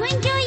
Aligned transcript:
When 0.00 0.22
you 0.22 0.39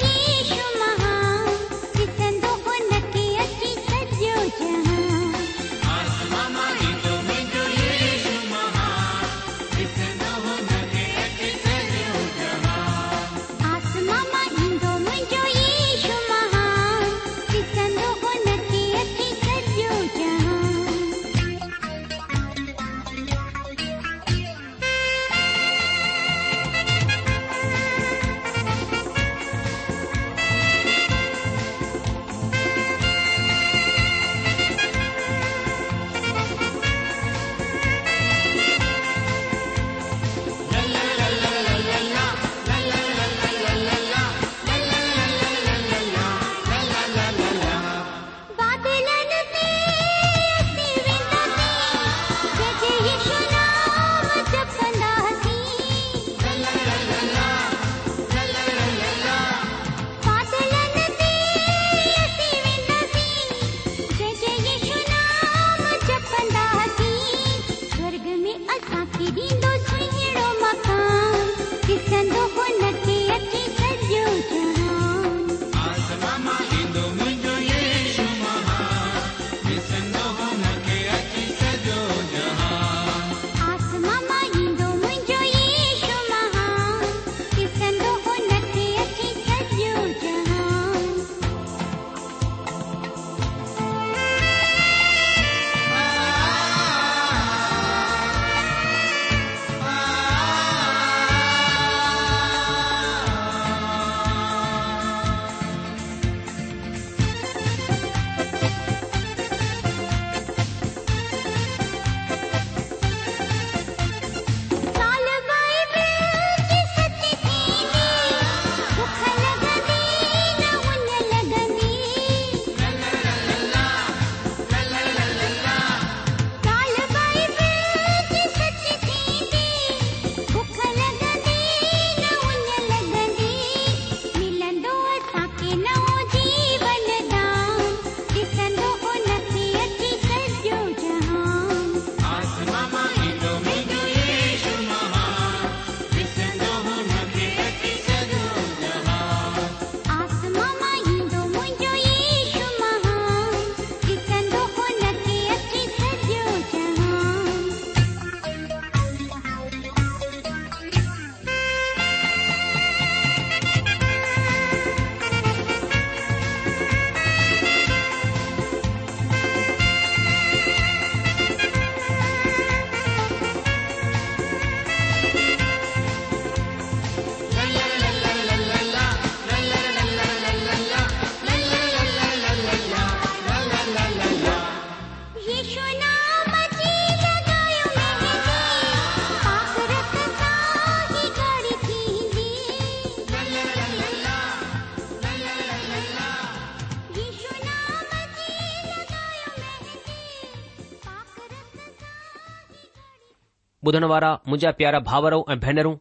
ॿुधण 203.87 204.03
वारा 204.09 204.31
मुंहिंजा 204.47 204.69
प्यारा 204.79 204.99
भाउरो 205.09 205.37
ऐं 205.51 205.57
भेनरूं 205.63 205.95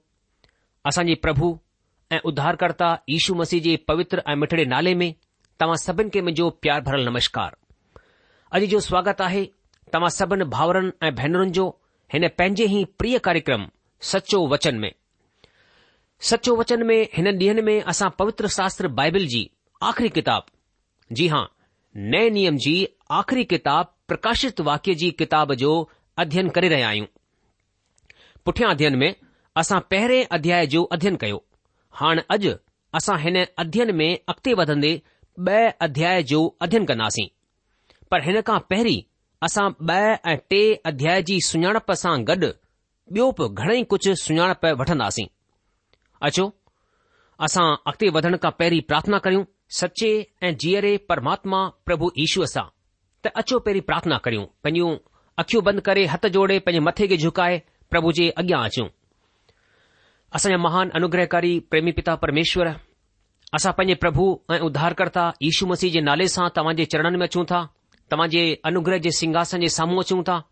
असांजी 0.88 1.14
प्रभु 1.24 1.46
ऐं 2.14 2.18
उद्धारकर्ता 2.30 2.88
यशू 3.08 3.34
मसीह 3.34 3.60
जे 3.62 3.74
पवित्र 3.88 4.22
ऐं 4.30 4.34
मिठड़े 4.42 4.64
नाले 4.72 4.94
में 5.00 5.10
तव्हां 5.60 5.76
सभिनि 5.84 6.10
खे 6.14 6.20
मुंहिंजो 6.26 6.48
प्यार 6.62 6.80
भरियलु 6.88 7.10
नमस्कार 7.10 7.56
अॼ 8.54 8.60
जो 8.74 8.80
स्वागत 8.88 9.20
आहे 9.28 9.44
तव्हां 9.94 10.10
सभिनी 10.18 10.44
भाउरनि 10.54 10.92
ऐं 11.08 11.14
भेनरुनि 11.20 11.50
जो 11.58 11.64
हिन 12.14 12.26
पंहिंजे 12.38 12.66
ही 12.74 12.84
प्रिय 12.98 13.18
कार्यक्रम 13.26 13.66
सचो 14.12 14.40
वचन 14.52 14.78
में 14.84 14.90
सचो 16.30 16.54
वचन 16.60 16.82
में 16.90 16.98
हिन 17.16 17.26
ॾींहन 17.34 17.62
में 17.70 17.76
असां 17.94 18.10
पवित्र 18.20 18.48
शास्त्र 18.58 18.88
बाइबिल 19.00 19.26
जी 19.34 19.40
आख़िरी 19.90 20.08
किताब 20.20 20.46
जी 21.18 21.26
हां 21.34 21.42
नए 22.14 22.30
नियम 22.38 22.56
जी 22.68 22.76
आख़िरी 23.22 23.44
किताब 23.56 23.92
प्रकाशित 24.12 24.60
वाक्य 24.70 24.94
जी 25.04 25.10
किताब 25.24 25.54
जो 25.64 25.74
अध्ययन 26.26 26.48
करे 26.60 26.68
रहिया 26.76 26.88
आहियूं 26.88 27.06
पुठियां 28.44 28.70
अध्ययन 28.74 28.94
में 28.98 29.14
असां 29.56 29.78
पहिरें 29.90 30.24
अध्याय 30.36 30.66
जो 30.74 30.82
अध्ययन 30.94 31.16
कयो 31.22 31.42
हाणे 31.98 32.22
अॼु 32.34 32.52
असां 32.94 33.18
हिन 33.20 33.36
अध्ययन 33.64 33.94
में 33.96 34.08
अॻिते 34.28 34.54
वधंदे 34.60 34.90
ब॒ 35.48 35.70
अध्याय 35.86 36.22
जो 36.30 36.40
अध्ययन 36.62 36.84
कंदासीं 36.86 37.26
पर 38.10 38.22
हिन 38.24 38.40
खां 38.48 38.58
पहिरीं 38.70 39.00
असां 39.48 39.68
ब॒ 39.82 40.00
ऐं 40.30 40.36
टे 40.50 40.62
अध्याय 40.90 41.22
जी 41.30 41.38
सुञाणप 41.50 41.92
सां 42.02 42.14
गॾु 42.32 42.48
ॿियो 43.14 43.30
बि 43.38 43.48
घणेई 43.52 43.84
कुझ 43.94 44.00
सुञाणप 44.24 44.66
वठंदासीं 44.80 45.26
अचो 46.28 46.50
असां 47.48 47.66
अॻिते 47.92 48.08
वधण 48.18 48.36
खां 48.42 48.50
पहिरीं 48.60 48.80
प्रार्थना 48.90 49.18
करियूं 49.26 49.44
सचे 49.82 50.10
ऐं 50.48 50.54
जीअरे 50.64 50.96
परमात्मा 51.12 51.66
प्रभु 51.86 52.10
ईश्वर 52.26 52.46
सां 52.56 52.64
त 53.24 53.32
अचो 53.42 53.58
पहिरीं 53.66 53.82
प्रार्थना 53.92 54.16
करियूं 54.26 54.46
पैंजियूं 54.64 54.94
अखियूं 55.42 55.62
बंद 55.64 55.80
करे 55.90 56.06
हथ 56.14 56.26
जोड़े 56.38 56.58
पंहिंजे 56.66 56.84
मथे 56.86 57.06
खे 57.12 57.16
झुकाए 57.26 57.62
પ્રભુજી 57.92 58.28
અગ્યા 58.42 58.70
છું 58.76 58.88
અસા 60.38 60.58
મહાન 60.64 60.88
અનુગ્રહકારી 60.98 61.56
પ્રેમી 61.70 61.92
પિતા 61.98 62.16
પરમેશ્વર 62.22 62.68
આસા 63.54 63.76
પને 63.78 63.94
પ્રભુ 64.02 64.26
ઉદ્ધારકर्ता 64.68 65.28
ઈસુ 65.48 65.68
મસીજી 65.70 66.04
નાલે 66.08 66.26
સા 66.36 66.48
તવાજે 66.56 66.88
ચરણન 66.90 67.20
મે 67.22 67.28
છું 67.34 67.46
તા 67.52 67.64
તવાજે 68.10 68.44
અનુગ્રહ 68.68 68.98
જે 69.04 69.12
સિંહાસન 69.20 69.60
જે 69.66 69.70
સામું 69.78 70.04
છું 70.10 70.24
તા 70.30 70.44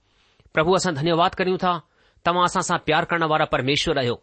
પ્રભુ 0.54 0.76
અસા 0.78 0.92
ધન્યવાદ 0.98 1.32
કરિયું 1.40 1.62
તા 1.66 1.76
તમાસા 2.24 2.64
સા 2.70 2.78
પ્યાર 2.86 3.04
કરણવાળા 3.10 3.52
પરમેશ્વર 3.54 3.96
રહ્યો 4.00 4.18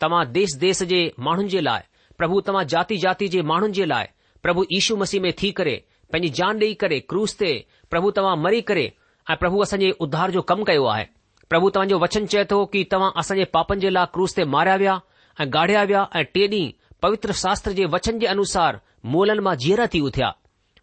તમા 0.00 0.24
દેશ 0.36 0.54
દેશ 0.64 0.84
જે 0.92 1.00
માણું 1.26 1.48
જે 1.52 1.64
લાય 1.68 1.88
પ્રભુ 2.18 2.44
તમા 2.48 2.64
જાતિ 2.72 3.00
જાતિ 3.04 3.32
જે 3.34 3.40
માણું 3.50 3.72
જે 3.78 3.84
લાય 3.92 4.12
પ્રભુ 4.44 4.60
ઈસુ 4.76 5.00
મસી 5.00 5.20
મે 5.24 5.30
થી 5.40 5.52
કરે 5.58 5.76
પેની 6.12 6.34
જાન 6.38 6.60
દેઈ 6.62 6.76
કરે 6.82 6.98
ક્રોસતે 7.10 7.50
પ્રભુ 7.90 8.08
તમા 8.16 8.36
મરી 8.44 8.62
કરે 8.68 8.84
આ 9.30 9.40
પ્રભુ 9.40 9.56
અસા 9.64 9.80
જે 9.84 9.88
ઉદ્ધાર 10.04 10.28
જો 10.36 10.42
કામ 10.50 10.62
કયો 10.68 10.88
આ 10.92 10.98
હે 11.00 11.06
પ્રભુ 11.50 11.68
તમ 11.72 11.86
જો 11.90 11.96
વચન 12.02 12.24
છે 12.30 12.40
તો 12.50 12.58
કે 12.72 12.78
તમ 12.92 13.04
આસજે 13.18 13.44
પાપન 13.54 13.78
જેલા 13.82 14.06
ક્રોસતે 14.12 14.42
માર્યા 14.52 14.80
વ્યા 14.82 15.02
એ 15.40 15.44
ગાઢ્યા 15.54 15.86
વ્યા 15.90 16.08
એ 16.18 16.20
ટેડી 16.32 16.68
પવિત્ર 17.02 17.30
શાસ્ત્ર 17.42 17.70
જે 17.78 17.84
વચન 17.92 18.16
જે 18.22 18.26
અનુસાર 18.32 18.74
મોલન 19.10 19.40
માં 19.46 19.60
જીરતી 19.62 20.04
ઉત્યા 20.08 20.38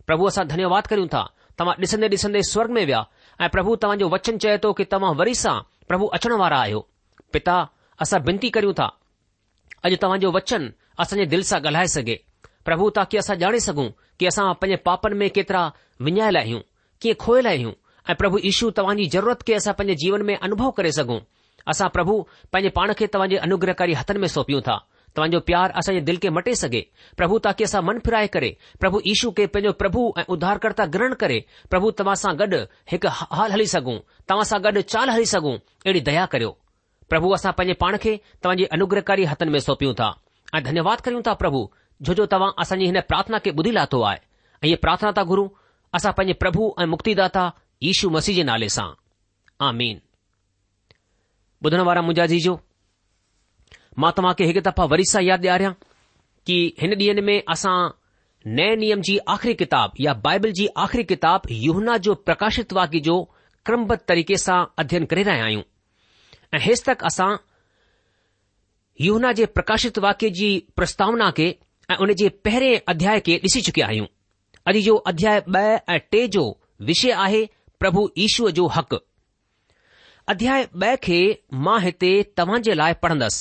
પ્રભુ 0.08 0.24
આસા 0.28 0.50
ધન્યવાદ 0.52 0.86
કરું 0.90 1.10
તા 1.16 1.28
તમ 1.58 1.70
ડિસને 1.78 2.08
ડિસને 2.10 2.42
સ્વર્ગ 2.52 2.70
મે 2.76 2.82
વ્યા 2.90 3.10
એ 3.44 3.46
પ્રભુ 3.54 3.72
તમ 3.80 3.94
જો 4.02 4.06
વચન 4.14 4.38
છે 4.42 4.58
તો 4.64 4.70
કે 4.78 4.84
તમ 4.92 5.06
વરીસા 5.20 5.64
પ્રભુ 5.90 6.06
અછણવારા 6.16 6.62
આયો 6.64 6.82
પિતા 7.34 7.64
આસા 8.02 8.20
બંતી 8.26 8.52
કરું 8.56 8.76
તા 8.80 8.92
અજ 9.86 9.94
તમ 10.02 10.14
જો 10.24 10.30
વચન 10.36 10.64
આસજે 11.00 11.26
દિલ 11.32 11.44
સા 11.50 11.62
ગલહાઈ 11.64 11.94
સકે 11.96 12.16
પ્રભુ 12.66 12.86
તા 12.96 13.06
કે 13.10 13.16
આસા 13.22 13.38
જાણે 13.42 13.62
સગુ 13.68 13.86
કે 14.18 14.24
આસા 14.28 14.58
પને 14.62 14.78
પાપન 14.86 15.14
મે 15.20 15.30
કેતરા 15.36 15.74
મણાયલા 16.04 16.48
હીઉ 16.50 16.60
કે 17.02 17.10
ખોયલા 17.22 17.58
હીઉ 17.62 17.74
ऐं 18.10 18.14
प्रभु 18.16 18.40
ईशू 18.46 18.70
तव्हां 18.78 18.96
जी 18.98 19.06
ज़रूरत 19.14 19.42
खे 19.48 19.54
असां 19.54 19.74
पंहिंजे 19.78 19.96
जीवन 20.02 20.22
में 20.26 20.36
अनुभव 20.38 20.72
करे 20.80 20.92
सघूं 20.98 21.20
असां 21.72 21.88
प्रभु 21.96 22.18
पंहिंजे 22.54 22.70
पाण 22.76 22.94
खे 22.98 23.08
तव्हां 23.16 23.30
जे 23.30 23.38
अनुग्रहकारी 23.48 23.94
हथनि 24.00 24.20
में 24.20 24.28
सौंपियूं 24.34 24.62
था 24.68 24.76
तव्हांजो 25.18 25.40
प्यार 25.48 25.72
असांजे 25.82 26.00
दिल 26.10 26.18
खे 26.26 26.30
मटे 26.38 26.54
सघे 26.62 26.82
प्रभु 27.18 27.38
ताकी 27.48 27.64
असां 27.64 27.82
मन 27.88 28.00
फिराए 28.06 28.28
करे 28.36 28.50
प्रभु 28.80 29.00
ईशू 29.14 29.32
खे 29.38 29.46
पंहिंजो 29.56 29.72
प्रभु 29.82 30.02
ऐं 30.18 30.24
उधारकर्ता 30.36 30.86
ग्रहण 30.96 31.14
करे 31.24 31.40
प्रभु 31.72 31.92
तव्हां 32.02 32.16
सां 32.26 32.34
गॾु 32.44 32.60
हिकु 32.92 33.08
हाल 33.36 33.52
हली 33.58 33.68
सघूं 33.74 33.98
तव्हां 34.30 34.46
सां 34.52 34.62
गॾु 34.68 34.82
चाल 34.96 35.10
हली 35.16 35.26
सघूं 35.34 35.56
अहिड़ी 35.86 36.02
दया 36.12 36.26
करियो 36.36 36.52
प्रभु 37.14 37.32
असां 37.40 37.54
पंहिंजे 37.62 37.78
पाण 37.86 37.98
खे 38.04 38.16
तव्हांजे 38.44 38.66
अनुग्रहकारी 38.80 39.26
हथनि 39.32 39.52
में 39.56 39.60
सौंपियूं 39.70 39.94
था 40.04 40.10
ऐं 40.56 40.64
धन्यवाद 40.70 41.02
करियूं 41.08 41.22
था 41.30 41.34
प्रभु 41.46 41.68
जो 42.10 42.14
जो 42.22 42.26
तव्हां 42.36 42.52
असांजी 42.66 42.86
हिन 42.92 43.02
प्रार्थना 43.12 43.40
खे 43.48 43.56
ॿुधी 43.62 43.72
लाथो 43.80 44.02
आहे 44.10 44.18
ऐं 44.18 44.68
इहे 44.72 44.76
प्रार्थना 44.88 45.12
था 45.20 45.24
गुरूं 45.34 45.48
असां 46.00 46.12
पंहिंजे 46.18 46.38
प्रभु 46.46 46.72
ऐं 46.82 46.86
मुक्तिदाता 46.96 47.50
शू 48.00 48.10
मसीह 48.10 48.36
जे 48.36 48.44
नाले 48.48 48.68
सां 48.76 48.88
आ 49.62 49.72
मां 54.00 54.10
तव्हांखे 54.16 54.46
हिकु 54.46 54.62
दफ़ा 54.62 54.86
वरी 54.92 55.04
सां 55.10 55.22
यादि 55.24 55.48
ॾियारियां 55.48 55.72
की 56.48 56.56
हिन 56.80 56.94
ॾींहनि 57.02 57.22
में 57.28 57.44
असां 57.54 57.76
नए 58.58 58.76
नियम 58.76 59.02
जी 59.08 59.18
आख़िरी 59.36 59.54
किताब 59.62 59.92
या 60.06 60.14
बाइबल 60.26 60.52
जी 60.60 60.68
आख़िरी 60.86 61.04
किताब 61.12 61.42
यहना 61.52 61.96
जो 62.08 62.16
प्रकाशित 62.28 62.74
वाक्य 62.74 63.00
जो 63.08 63.16
क्रमबद्ध 63.66 64.02
तरीक़े 64.08 64.38
सां 64.46 64.58
अध्ययन 64.84 65.06
करे 65.14 65.24
रहिया 65.30 65.46
आहियूं 65.46 65.62
ऐं 66.54 66.60
हेसि 66.66 66.84
तक 66.88 67.04
असां 67.12 67.30
युना 69.02 69.32
जे 69.40 69.46
प्रकाशित 69.58 69.98
वाक्य 70.08 70.30
जी 70.42 70.50
प्रस्तावना 70.76 71.30
खे 71.38 71.48
ऐं 71.92 71.96
उन 72.08 72.14
जे 72.24 72.30
पहिरें 72.48 72.80
अध्याय 72.96 73.20
खे 73.30 73.38
ॾिसी 73.46 73.62
चुकिया 73.70 73.88
आहियूं 73.88 74.08
अॼु 74.72 74.82
जो 74.90 74.96
अध्याय 75.14 75.42
ॿ 75.48 75.92
ऐं 75.96 76.00
टे 76.12 76.28
जो 76.38 76.46
विषय 76.92 77.12
आहे 77.28 77.48
પ્રભુ 77.82 78.04
ઈશ્વર 78.24 78.52
જો 78.58 78.66
હક 78.76 78.92
અધ્યાય 80.34 80.68
2 80.86 80.98
કે 81.06 81.20
માહતે 81.68 82.10
તવાજે 82.38 82.72
લાય 82.80 82.96
પઢંદસ 83.04 83.38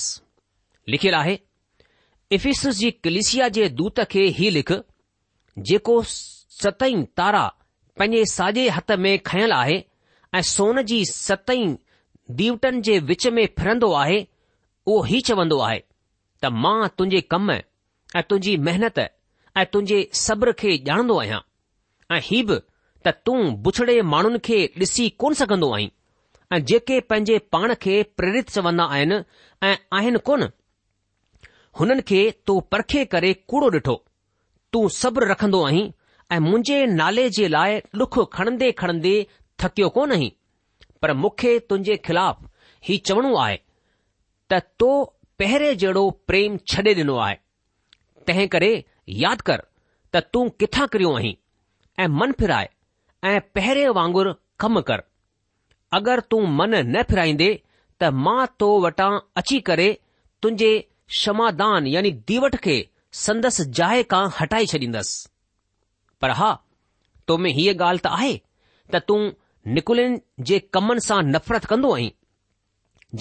લખેલા 0.93 1.25
હે 1.29 1.35
ઇફિસસ 2.37 2.61
જી 2.81 2.93
کلیસિયા 3.03 3.55
જે 3.57 3.65
દૂત 3.79 3.99
કે 4.13 4.23
હી 4.39 4.51
લખ 4.57 4.75
જેકો 5.69 5.95
સતય 6.55 6.71
તારા 7.21 7.49
પજે 7.99 8.21
સાજે 8.37 8.63
હાથ 8.77 8.93
મે 9.05 9.13
ખયલ 9.31 9.53
આય 9.61 10.41
સોનજી 10.55 11.05
સતય 11.15 11.37
દીવટન 12.39 12.77
જે 12.87 12.95
وچ 13.09 13.25
મે 13.37 13.43
ફરંદો 13.57 13.89
આહે 14.03 14.19
ઓ 14.93 14.95
હી 15.09 15.23
ચવંદો 15.27 15.57
આહે 15.67 15.81
તમા 16.43 16.89
તુંજે 16.99 17.21
કમ 17.33 17.49
તુંજી 18.31 18.59
મહેનત 18.67 18.99
તુંજે 19.73 19.99
صبر 20.25 20.49
કે 20.61 20.71
જાણદો 20.89 21.15
આયા 21.23 22.19
હીબ 22.29 22.49
त 23.07 23.13
तूं 23.27 23.39
बुछड़े 23.63 23.95
माण्हुनि 24.13 24.39
खे 24.47 24.59
ॾिसी 24.81 25.09
कोन 25.23 25.35
सघंदो 25.41 25.71
आहीं 25.75 25.89
ऐं 26.57 26.63
जेके 26.71 26.99
पंहिंजे 27.11 27.37
पाण 27.53 27.75
खे 27.83 27.97
प्रेरित 28.17 28.49
चवंदा 28.55 28.85
आहिनि 28.97 29.19
ऐं 29.69 29.75
आहिनि 29.99 30.19
कोन 30.29 30.43
हुननि 31.81 32.03
खे 32.11 32.21
तो 32.47 32.59
परखे 32.73 33.05
करे 33.15 33.33
कूड़ो 33.53 33.69
ॾिठो 33.77 33.97
तूं 34.73 34.87
सब्र 35.01 35.29
रखंदो 35.31 35.63
आहीं 35.67 35.85
ऐं 36.33 36.39
मुंहिंजे 36.47 36.79
नाले 37.01 37.29
जे 37.39 37.49
लाइ 37.57 37.81
लुख 38.01 38.19
खणंदे 38.37 38.71
खणंदे 38.81 39.15
थकियो 39.63 39.89
कोन 39.97 40.13
आहीं 40.19 40.31
पर 41.03 41.13
मूंखे 41.23 41.59
तुंहिंजे 41.69 41.97
खिलाफ़ 42.09 42.45
ही 42.89 42.97
चवणो 43.11 43.35
आहे 43.45 43.59
त 44.53 44.63
तो 44.81 44.91
पहिरें 45.39 45.71
जहिड़ो 45.83 46.09
प्रेम 46.31 46.57
छॾे 46.73 46.95
ॾिनो 46.95 47.17
आहे 47.27 47.37
तंहिं 48.27 48.49
करे 48.57 48.73
यादि 49.25 49.43
कर 49.51 49.63
त 50.15 50.27
तूं 50.33 50.49
किथां 50.63 50.87
किरियो 50.95 51.15
आहीं 51.21 51.35
ऐं 52.03 52.07
मन 52.21 52.33
फिराए 52.41 52.69
ऐं 53.29 53.41
पहिरें 53.55 53.89
वांगुरु 53.99 54.33
कमु 54.63 54.81
कर 54.89 55.03
अगरि 55.99 56.23
तूं 56.31 56.41
मन 56.59 56.75
न 56.79 57.03
फिराईंदे 57.11 57.47
त 58.03 58.09
मां 58.25 58.45
तो 58.63 58.69
वटां 58.85 59.09
अची 59.41 59.61
करे 59.69 59.87
तुंहिंजे 60.43 60.69
क्षमादान 61.13 61.87
यानी 61.95 62.11
दीवट 62.31 62.57
खे 62.67 62.75
संदसि 63.25 63.65
जाइ 63.79 64.03
खां 64.11 64.25
हटाए 64.41 64.67
छॾींदसि 64.73 65.29
पर 66.23 66.31
हा 66.41 66.51
तो 67.29 67.37
में 67.45 67.51
हीअ 67.61 67.75
ॻाल्हि 67.85 68.03
त 68.07 68.13
आहे 68.19 68.35
त 68.95 69.01
तूं 69.09 69.21
निकुलिन 69.79 70.21
जे 70.51 70.59
कमनि 70.79 71.05
सां 71.09 71.21
नफ़रत 71.35 71.65
कंदो 71.73 71.95
आहीं 71.95 72.11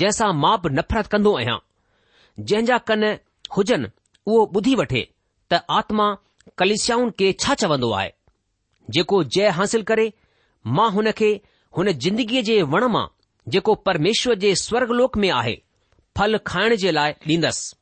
जंहिंसां 0.01 0.31
मां 0.43 0.55
बि 0.65 0.73
नफ़रत 0.81 1.07
कंदो 1.15 1.33
आहियां 1.37 1.57
जंहिंजा 2.51 2.77
कन 2.91 3.03
हुजनि 3.57 3.91
उहो 4.25 4.41
ॿुधी 4.59 4.75
वठे 4.83 5.03
त 5.49 5.61
आत्मा 5.79 6.07
कलिष्याउनि 6.63 7.15
खे 7.23 7.31
छा 7.45 7.55
चवंदो 7.63 7.89
आहे 8.01 8.09
जेको 8.89 9.23
जय 9.23 9.47
हासिल 9.57 9.81
करे 9.89 10.11
मां 10.75 10.89
हुन 10.91 11.11
खे 11.19 11.29
हुन 11.77 11.91
जिंदगीअ 12.05 12.43
जे 12.49 12.61
वण 12.73 12.85
मां 12.95 13.05
जेको 13.53 13.75
परमेश्वर 13.89 14.35
जे 14.43 14.53
स्वर्गलोक 14.63 15.17
में 15.23 15.29
आहे 15.37 15.55
फल 16.17 16.37
खाइण 16.47 16.75
जे 16.83 16.91
लाइ 16.91 17.13
ॾींदसि 17.29 17.75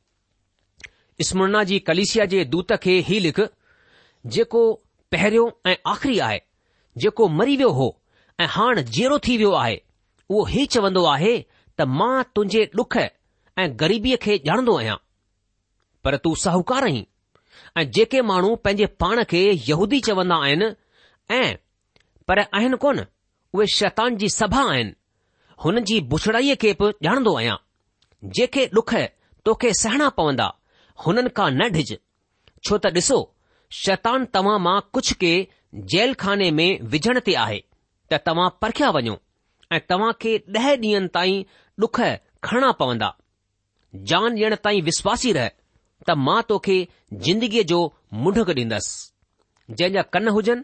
स्मरणा 1.28 1.62
जी 1.64 1.78
कलिसिया 1.88 2.24
जे 2.34 2.44
दूत 2.52 2.72
खे 2.82 2.98
ही 3.08 3.18
लिख 3.20 3.40
जेको 4.36 4.62
पहिरियों 5.12 5.50
ऐं 5.70 5.74
आख़िरी 5.90 6.18
आहे 6.28 6.38
जेको 7.04 7.28
मरी 7.40 7.56
वियो 7.56 7.70
हो 7.80 7.88
ऐं 8.40 8.46
हाणे 8.50 8.82
जहिड़ो 8.82 9.18
थी 9.28 9.36
वियो 9.36 9.52
आहे 9.62 9.76
उहो 10.30 10.44
ही 10.50 10.64
चवंदो 10.74 11.04
आहे 11.12 11.36
त 11.78 11.82
मां 11.98 12.22
तुंहिंजे 12.34 12.64
डुख 12.76 12.96
ऐं 13.04 13.68
ग़रीबीअ 13.80 14.16
खे 14.22 14.36
ॼाणंदो 14.46 14.76
आहियां 14.78 14.96
पर 16.04 16.16
तूं 16.24 16.34
साहूकार 16.44 16.84
आहीं 16.84 17.04
ऐं 17.78 17.84
जेके 17.96 18.22
माण्हू 18.30 18.54
पंहिंजे 18.64 18.86
पाण 19.04 19.22
खे 19.34 19.42
यहूदी 19.68 20.00
चवंदा 20.08 20.36
आहिनि 20.44 20.70
ऐं 21.30 21.54
पर 22.28 22.38
आहिनि 22.38 22.76
कोन 22.82 22.98
उहे 23.54 23.66
शैतान 23.76 24.16
जी 24.18 24.28
सभा 24.36 24.62
आहिनि 24.70 24.92
हुन 25.64 25.80
जी 25.90 26.00
बुछड़ाईअ 26.12 26.56
खे 26.64 26.72
बि 26.80 26.92
ॼाणंदो 27.08 27.34
आहियां 27.38 27.56
जेके 28.38 28.66
डुख 28.74 28.94
तोखे 29.44 29.72
सहणा 29.82 30.08
पवंदा 30.18 30.46
हुननि 31.06 31.28
खां 31.36 31.50
न 31.52 31.68
ढिॼ 31.76 31.82
छो 32.68 32.78
त 32.78 32.94
ॾिसो 32.98 33.18
शैतान 33.82 34.24
तव्हां 34.34 34.58
मां 34.66 34.80
कुझु 34.96 35.14
के 35.24 35.32
खाने 36.22 36.50
में 36.58 36.78
विझण 36.94 37.18
ते 37.28 37.34
आहे 37.44 37.58
त 38.12 38.18
तव्हां 38.26 38.48
परखिया 38.62 38.90
वञो 38.96 39.16
ऐं 39.76 39.80
तव्हां 39.90 40.12
खे 40.22 40.36
ॾह 40.58 40.68
ॾींहनि 40.76 41.08
ताईं 41.14 41.42
ॾुख 41.84 42.00
खणणा 42.48 42.70
पवंदा 42.82 43.10
जान 44.10 44.30
ॾियण 44.38 44.54
ताईं 44.64 44.82
विश्वासी 44.90 45.32
रह 45.38 45.48
त 46.08 46.16
मां 46.26 46.40
तोखे 46.48 46.76
ज़िंदगीअ 47.24 47.62
जो 47.74 47.80
मुढक 48.24 48.50
ॾींदसि 48.60 49.74
जंहिंजा 49.80 50.02
कन 50.14 50.28
हुजनि 50.38 50.62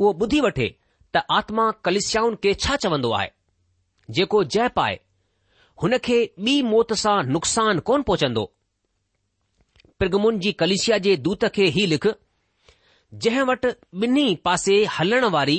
उहो 0.00 0.12
ॿुधी 0.24 0.40
वठे 0.40 0.66
त 1.14 1.20
आत्मा 1.36 1.70
कलिशियाऊं 1.86 2.34
खे 2.44 2.52
छा 2.64 2.74
चवंदो 2.84 3.10
आहे 3.18 3.30
जेको 4.18 4.42
जयपाए 4.54 4.98
हुन 5.82 5.96
खे 6.08 6.18
ॿी 6.48 6.54
मौत 6.72 6.92
सां 7.02 7.16
नुकसान 7.36 7.78
कोन 7.88 8.02
पहुचंदो 8.10 8.44
प्रिगमुन 9.98 10.38
जी 10.44 10.52
कलिशिया 10.62 10.98
जे 11.06 11.16
दूत 11.28 11.44
खे 11.58 11.64
ई 11.64 11.86
लिख 11.94 12.06
जंहिं 13.24 13.42
वटि 13.50 13.68
ॿिन्ही 14.04 14.26
पासे 14.48 14.76
हलण 14.98 15.24
वारी 15.36 15.58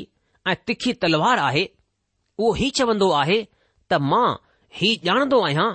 ऐं 0.52 0.56
तिखी 0.70 0.94
तलवार 1.04 1.40
आहे 1.50 1.66
उहो 2.38 2.54
हीउ 2.62 2.76
चवंदो 2.80 3.10
आहे 3.22 3.38
त 3.44 4.02
मां 4.14 4.28
हीउ 4.80 5.00
ॼाणंदो 5.12 5.42
आहियां 5.48 5.68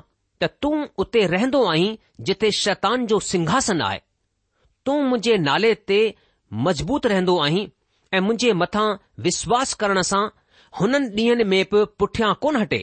त 0.43 0.51
तूं 0.63 0.75
उते 1.05 1.27
रहंदो 1.37 1.65
आहीं 1.75 1.93
जिथे 2.31 2.51
शैतान 2.65 3.07
जो 3.13 3.19
सिंघासन 3.31 3.83
आहे 3.91 3.99
तूं 4.87 4.99
मुंहिंजे 5.11 5.37
नाले 5.51 5.75
ते 5.93 5.99
मज़बूत 6.67 7.07
रहंदो 7.15 7.39
आहीं 7.49 7.67
ऐं 8.15 8.21
मुंहिंजे 8.21 8.53
मथां 8.59 8.87
विश्वास 9.27 9.73
करण 9.79 10.01
सां 10.09 10.23
हुननि 10.81 11.09
डीं॒हनि 11.15 11.45
में 11.53 11.63
बि 11.71 11.81
पुठियां 12.01 12.33
कोन 12.43 12.57
हटे 12.61 12.79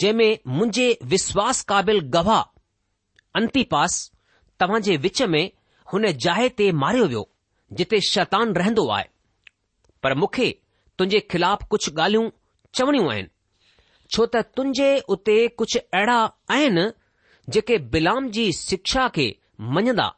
जंहिं 0.00 0.14
में 0.18 0.38
मुंहिंजे 0.58 0.86
विश्वास 1.12 1.62
क़ाबिल 1.72 1.98
गवाह 2.16 2.42
अंतिपास 3.40 3.94
तव्हां 4.60 4.80
जे 4.88 4.96
विच 5.06 5.22
में 5.34 5.42
हुन 5.94 6.06
जाइ 6.26 6.48
ते 6.62 6.68
मारियो 6.84 7.06
वियो 7.14 7.24
जिते 7.80 8.00
शैतान 8.12 8.54
रहंदो 8.62 8.86
आहे 8.98 9.04
पर 10.04 10.14
मूंखे 10.22 10.46
तुंहिंजे 10.98 11.20
ख़िलाफ़ 11.34 11.66
कुझु 11.74 11.94
ॻाल्हियूं 12.00 12.30
चवणियूं 12.80 13.10
आहिनि 13.12 13.32
छो 14.14 14.26
त 14.32 14.48
तुंहिंजे 14.60 14.90
उते 15.16 15.36
कुझु 15.62 15.82
अहिड़ा 16.00 16.18
आहिनि 16.58 16.86
जेके 17.58 17.78
बिलाम 17.96 18.30
जी 18.38 18.46
शिक्षा 18.64 19.08
खे 19.18 19.28
मञंदा 19.78 20.10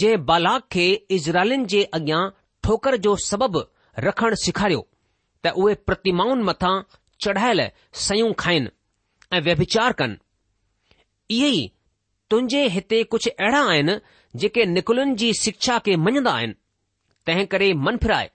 जंहिं 0.00 0.24
बालाक 0.32 0.72
खे 0.76 0.86
इज़राइलिन 1.18 1.66
जे 1.76 1.84
अॻियां 2.00 2.24
ठोकर 2.66 2.96
जो 3.04 3.10
सबबु 3.24 3.60
रखणु 4.06 4.36
सेखारियो 4.44 4.78
त 5.44 5.50
उहे 5.62 5.74
प्रतिमाउनि 5.88 6.42
मथां 6.48 6.70
चढ़ायल 7.24 7.60
सयूं 8.04 8.30
खाइनि 8.42 8.70
ऐं 9.36 9.40
व्यभिचार 9.48 9.92
कनि 10.00 10.16
इहे 11.36 11.48
ई 11.48 11.60
तुंहिंजे 12.30 12.62
हिते 12.76 12.98
कुझु 13.14 13.30
अहिड़ा 13.34 13.60
आहिनि 13.74 13.94
जेके 14.44 14.64
निकुलनि 14.70 15.14
जी 15.20 15.28
शिक्षा 15.42 15.78
खे 15.86 15.96
मञंदा 16.06 16.32
आहिनि 16.40 16.56
तंहिं 17.28 17.46
करे 17.52 17.68
मन 17.86 17.96
फिराए 18.04 18.30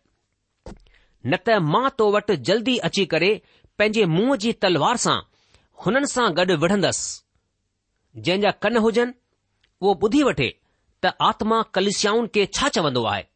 न 1.27 1.37
त 1.45 1.57
मां 1.73 1.83
तो 1.99 2.07
वटि 2.17 2.37
जल्दी 2.51 2.77
अची 2.89 3.05
करे 3.15 3.31
पंहिंजे 3.79 4.05
मुंहं 4.15 4.37
जी 4.45 4.53
तलवार 4.65 5.01
सां 5.07 5.17
हुननि 5.85 6.11
सां 6.15 6.29
गॾु 6.39 6.57
विढ़ंदसि 6.63 7.11
जंहिंजा 8.21 8.51
कन 8.67 8.77
हुजनि 8.87 9.13
उहो 9.85 9.99
ॿुधी 10.07 10.23
वठे 10.29 10.49
त 11.03 11.13
आत्मा 11.31 11.61
कलिस्याऊं 11.79 12.25
खे 12.37 12.45
छा 12.55 12.71
चवंदो 12.79 13.03
आहे 13.15 13.29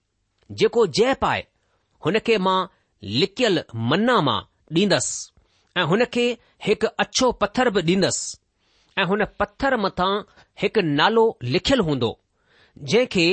जेको 0.59 0.85
जय 0.97 1.13
पाए 1.21 1.45
हुन 2.05 2.19
खे 2.25 2.37
मां 2.47 2.57
लिकियल 3.19 3.63
मन्ना 3.91 4.19
मां 4.27 4.39
ॾींदसि 4.81 5.31
ऐं 5.77 5.83
हुन 5.91 6.05
खे 6.13 6.25
हिकु 6.65 6.87
अछो 7.03 7.31
पत्थर 7.41 7.69
बि 7.77 7.81
ॾींदसि 7.93 8.37
ऐं 9.01 9.05
हुन 9.05 9.25
पत्थर 9.39 9.77
मथां 9.85 10.11
हिकु 10.61 10.81
नालो 10.99 11.25
लिखियलु 11.43 11.83
हूंदो 11.83 12.11
जंहिं 12.91 13.07
खे 13.15 13.25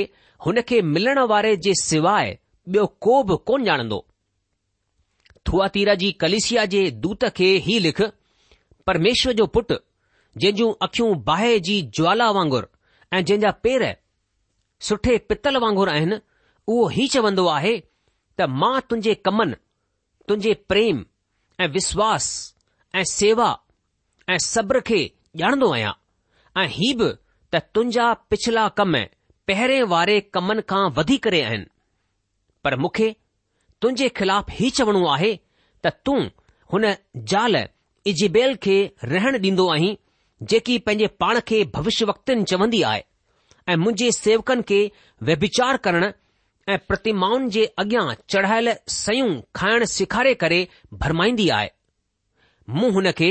हुन 0.45 0.61
खे 0.69 0.81
मिलण 0.95 1.19
वारे 1.33 1.55
जे 1.65 1.73
सवाइ 1.83 2.37
ॿियो 2.73 2.85
को 3.05 3.21
बि 3.29 3.35
कोन 3.47 3.63
ॼाणंदो 3.67 4.05
थुआतीरा 5.47 5.93
जी 6.01 6.11
कलिसिया 6.23 6.65
जे 6.73 6.89
दूत 7.05 7.23
खे 7.39 7.47
ई 7.69 7.79
लिख 7.85 8.01
परमेश्वर 8.87 9.33
जो 9.39 9.45
पुटु 9.55 9.75
जंहिं 10.43 10.55
जूं 10.59 10.73
अखियूं 10.85 11.13
बाहि 11.23 11.59
जी 11.69 11.81
ज्वाला 11.97 12.29
वांगुरु 12.37 12.67
ऐं 13.15 13.23
जंहिंजा 13.25 13.51
पेर 13.63 13.85
सुठे 14.89 15.17
पितल 15.31 15.57
वांगुरु 15.65 15.91
आहिनि 15.91 16.17
उहो 16.67 16.87
ही 16.95 17.07
चवंदो 17.13 17.45
आहे 17.53 17.75
त 17.79 18.41
मां 18.61 18.79
तुंहिंजे 18.89 19.13
कमनि 19.25 19.55
तुंहिंजे 20.27 20.53
प्रेम 20.69 21.03
ऐं 21.63 21.67
विश्वास 21.71 22.27
ऐं 22.99 23.03
सेवा 23.13 23.47
ऐं 24.33 24.37
सब्र 24.45 24.79
खे 24.89 25.01
ॼाणंदो 25.41 25.71
आहियां 25.77 25.93
ऐं 26.61 26.67
हीउ 26.77 26.95
बि 27.01 27.09
त 27.53 27.61
तुंहिंजा 27.75 28.05
पिछला 28.31 28.67
कम 28.79 28.95
पहिरें 29.49 29.81
वारे 29.93 30.19
कमनि 30.35 30.61
खां 30.71 30.83
वधी 30.99 31.17
करे 31.25 31.41
आहिनि 31.49 31.65
पर 32.63 32.75
मूंखे 32.83 33.09
तुंहिंजे 33.81 34.07
ख़िलाफ़ 34.19 34.51
ही 34.59 34.69
चवणो 34.79 35.05
आहे 35.15 35.33
त 35.85 35.93
तूं 36.05 36.19
हुन 36.73 36.85
ज़ाल 37.31 37.55
इजिबेल 38.11 38.55
खे 38.65 38.77
रहण 39.15 39.35
ॾींदो 39.49 39.67
आहीं 39.75 39.95
जेकी 40.53 40.77
पंहिंजे 40.87 41.07
पाण 41.23 41.39
खे 41.51 41.63
भविष्य 41.75 42.05
वक़्तनि 42.13 42.43
चवंदी 42.53 42.81
आहे 42.93 43.03
ऐं 43.69 43.75
मुंहिंजे 43.83 44.11
सेवकनि 44.21 44.61
खे 44.71 44.79
व्यभिचार 45.29 45.77
करणु 45.87 46.11
ऐं 46.69 46.77
प्रतिमाउनि 46.87 47.49
जे 47.51 47.63
अॻियां 47.79 48.03
चढ़ायल 48.29 48.69
सयूं 48.89 49.29
खाइण 49.55 49.83
सेखारे 49.95 50.33
करे 50.43 50.59
भरमाईंदी 51.01 51.47
आहे 51.55 51.69
मूं 52.75 52.91
हुन 52.93 53.09
खे 53.17 53.29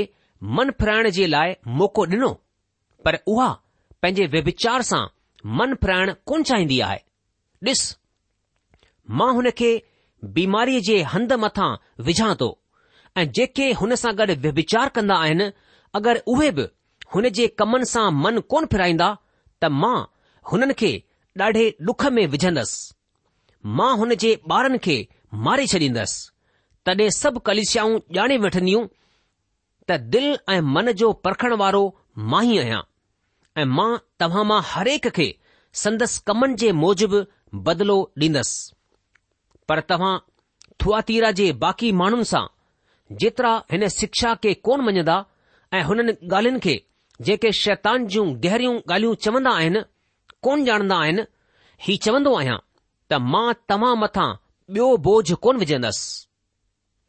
मन 0.59 0.71
फिराइण 0.81 1.09
जे 1.19 1.27
लाइ 1.27 1.55
मौक़ो 1.81 2.05
ॾिनो 2.07 2.29
पर 3.05 3.19
उहा 3.35 3.49
पंहिंजे 4.03 4.27
व्यभिचार 4.37 4.83
सां 4.91 5.03
मन 5.61 5.75
फिराइण 5.85 6.13
कोन 6.27 6.43
चाहींदी 6.51 6.81
आहे 6.89 6.99
ॾिस 7.71 7.85
मां 9.21 9.33
हुन 9.35 9.51
खे 9.59 9.73
बीमारीअ 10.37 10.81
जे 10.91 11.01
हंध 11.15 11.33
मथां 11.47 11.73
विझां 12.11 12.35
थो 12.41 12.51
ऐं 13.17 13.29
जेके 13.41 13.73
हुन 13.81 13.95
सां 14.03 14.17
गॾु 14.19 14.35
व्यभिचार 14.47 14.89
कंदा 14.99 15.15
आहिनि 15.25 15.51
अगरि 16.01 16.21
उहे 16.35 16.51
बि 16.61 16.69
हुन 17.15 17.29
जे 17.41 17.47
कमनि 17.63 17.85
सां 17.97 18.11
मन 18.23 18.39
कोन 18.51 18.67
फिराईंदा 18.75 19.15
त 19.63 19.75
मां 19.83 19.97
हुननि 20.53 20.75
खे 20.85 20.93
ॾाढे 21.45 21.73
डुख 21.81 22.05
में 22.19 22.27
विझंदसि 22.37 22.92
मां 23.67 23.97
हुन 23.99 24.15
जे 24.23 24.31
ॿारनि 24.51 24.79
खे 24.85 24.97
मारे 25.47 25.67
छॾींदसि 25.73 26.29
तॾहिं 26.87 27.09
सभु 27.19 27.39
कलिशाऊं 27.49 27.99
ॼाणे 28.17 28.37
वठंदियूं 28.45 28.87
त 29.91 29.99
दिल 30.15 30.37
ऐं 30.51 30.61
मन 30.75 30.91
जो 31.03 31.13
परखण 31.27 31.53
वारो 31.63 31.83
मां 32.33 32.45
ई 32.47 32.59
आहियां 32.59 32.81
ऐं 33.61 33.65
मां 33.77 33.91
तव्हां 34.21 34.45
मां 34.51 34.61
हरेक 34.73 35.09
खे 35.19 35.27
संदसि 35.83 36.23
कमनि 36.27 36.55
जे 36.63 36.73
मूजिबि 36.83 37.21
बदिलो 37.69 37.99
ॾींदसि 38.23 38.75
पर 39.69 39.81
तव्हां 39.93 40.15
थुआतीरा 40.85 41.31
जे 41.41 41.51
बाक़ी 41.65 41.93
माण्हुनि 42.01 42.25
सां 42.33 42.45
जेतिरा 43.21 43.53
हिन 43.73 43.89
शिक्षा 43.99 44.35
खे 44.43 44.55
कोन 44.69 44.85
मञंदा 44.87 45.19
ऐं 45.79 45.83
हुननि 45.91 46.13
ॻाल्हियुनि 46.37 46.61
खे 46.67 46.77
जेके 47.29 47.53
शैतान 47.63 48.07
जूं 48.15 48.27
गहरियूं 48.45 48.75
ॻाल्हियूं 48.83 49.15
चवंदा 49.27 49.51
आहिनि 49.61 49.83
कोन 50.45 50.65
ॼाणंदा 50.71 50.97
आहिनि 51.07 51.23
हीउ 51.87 51.97
चवंदो 52.07 52.35
आहियां 52.41 52.59
मां 53.19 53.53
तव्हां 53.69 53.97
मथां 53.99 54.29
ॿियो 54.75 54.97
बोझ 55.07 55.33
कोन 55.43 55.57
विझंदसि 55.59 56.27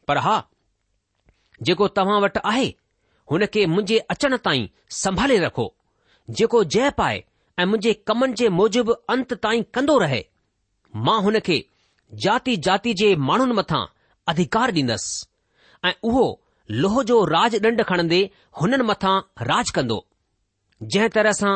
पर 0.08 0.18
हा 0.26 0.42
जेको 1.62 1.88
तव्हां 1.98 2.20
वटि 2.22 2.40
आहे 2.50 2.66
हुन 3.30 3.44
खे 3.52 3.64
मुंहिंजे 3.66 3.98
अचण 4.12 4.36
ताईं 4.44 4.66
संभाले 5.02 5.38
रखो 5.44 5.72
जेको 6.36 6.62
जय 6.74 6.90
पाए 6.98 7.22
ऐं 7.58 7.64
मुंहिंजे 7.66 7.92
कमनि 8.08 8.32
जे 8.38 8.48
मूजिबि 8.58 8.92
अंत 9.10 9.34
ताईं 9.44 9.62
कंदो 9.74 9.98
रहे 9.98 10.24
मां 11.06 11.20
हुन 11.22 11.38
खे 11.46 11.64
जाति 12.24 12.56
जाति 12.66 12.92
जे 13.00 13.14
माण्हुनि 13.28 13.52
मथां 13.60 13.84
अधिकार 14.32 14.72
ॾींदसि 14.74 15.26
ऐं 15.88 15.92
उहो 16.08 16.26
लोह 16.70 17.02
जो 17.10 17.24
राज 17.36 17.54
ॾंड 17.64 17.82
खणंदे 17.88 18.20
हुननि 18.60 18.82
मथां 18.90 19.16
राज 19.50 19.70
कंदो 19.78 20.04
जंहिं 20.82 21.08
तरह 21.16 21.32
सां 21.40 21.54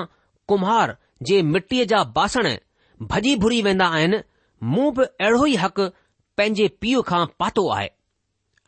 कुम्हार 0.49 0.97
जे 1.29 1.41
मिटीअ 1.53 1.85
जा 1.93 2.03
बासण 2.17 2.55
भॼी 3.13 3.35
भुरी 3.43 3.61
वेंदा 3.63 3.87
आहिनि 3.97 4.19
मूं 4.67 4.91
बि 4.95 5.03
अहिड़ो 5.05 5.47
ई 5.47 5.55
हक़ 5.63 5.81
पंहिंजे 6.37 6.67
पीउ 6.81 7.03
खां 7.09 7.25
पातो 7.41 7.67
आहे 7.75 7.89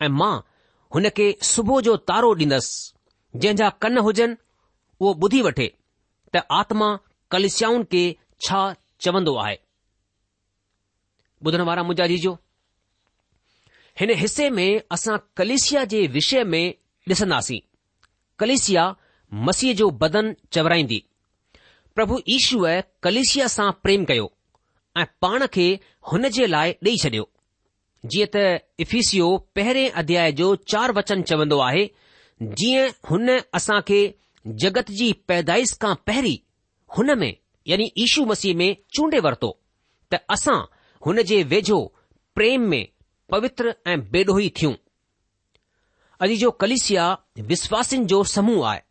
ऐं 0.05 0.09
मां 0.19 0.33
हुन 0.93 1.09
खे 1.17 1.25
सुबुह 1.51 1.81
जो 1.87 1.95
तारो 2.11 2.29
ॾींदसि 2.35 3.39
जंहिंजा 3.39 3.69
कन 3.83 3.97
हुजनि 4.07 4.35
उहो 5.01 5.13
ॿुधी 5.23 5.41
वठे 5.47 5.67
त 6.33 6.43
आत्मा 6.59 6.87
कलिशियाऊं 7.31 7.83
खे 7.91 8.03
छा 8.45 8.61
चवंदो 9.03 9.35
आहे 9.43 9.55
ॿुधण 11.47 11.61
वारा 11.67 11.83
मुंहिंजा 11.83 12.07
जीजो 12.13 12.33
हिन 13.99 14.09
हिसे 14.23 14.49
में 14.57 14.69
असां 14.97 15.17
कलिसिया 15.37 15.83
जे 15.93 16.05
विषय 16.17 16.43
में 16.53 16.65
ॾिसंदासीं 17.09 17.59
कलिसिया 18.39 18.83
मसीह 19.47 19.73
जो 19.81 19.89
बदन 20.03 20.35
चवराईंदी 20.53 21.03
प्रभु 21.95 22.21
ईश्वर 22.37 22.83
कलिसिया 23.03 23.47
सां 23.55 23.71
प्रेम 23.83 24.05
कयो 24.13 24.31
ऐं 24.97 25.03
पाण 25.21 25.45
खे 25.53 25.67
हुन 26.11 26.27
जे 26.37 26.45
लाइ 26.47 26.71
ॾेई 26.85 26.95
छडि॒यो 27.03 27.29
जीअं 28.11 28.27
त 28.33 28.39
इफीसियो 28.85 29.27
पहिरें 29.55 29.89
अध्याय 30.01 30.31
जो 30.39 30.55
चार 30.71 30.91
वचन 30.97 31.21
चवंदो 31.29 31.59
आहे 31.67 31.85
जीअं 32.61 32.87
हुन 33.09 33.29
असां 33.59 33.79
खे 33.87 33.99
जगत 34.63 34.91
जी 35.01 35.11
पैदाइश 35.27 35.73
खां 35.81 35.93
पहिरीं 36.07 36.37
हुन 36.97 37.17
में 37.19 37.33
यानी 37.67 37.89
ईशू 38.05 38.25
मसीह 38.31 38.55
में 38.61 38.69
चूंडे 38.95 39.19
वरितो 39.25 39.51
त 40.13 40.19
असां 40.35 40.59
हुन 41.05 41.21
जे 41.31 41.41
वेझो 41.53 41.79
प्रेम 42.35 42.67
में 42.71 42.83
पवित्र 43.31 43.73
ऐं 43.91 43.99
बेडोही 44.15 44.49
थियूं 44.61 44.73
अॼु 46.25 46.35
जो 46.43 46.51
कलिसिया 46.63 47.05
विश्वासिन 47.53 48.05
जो 48.13 48.23
समूह 48.33 48.67
आहे 48.71 48.81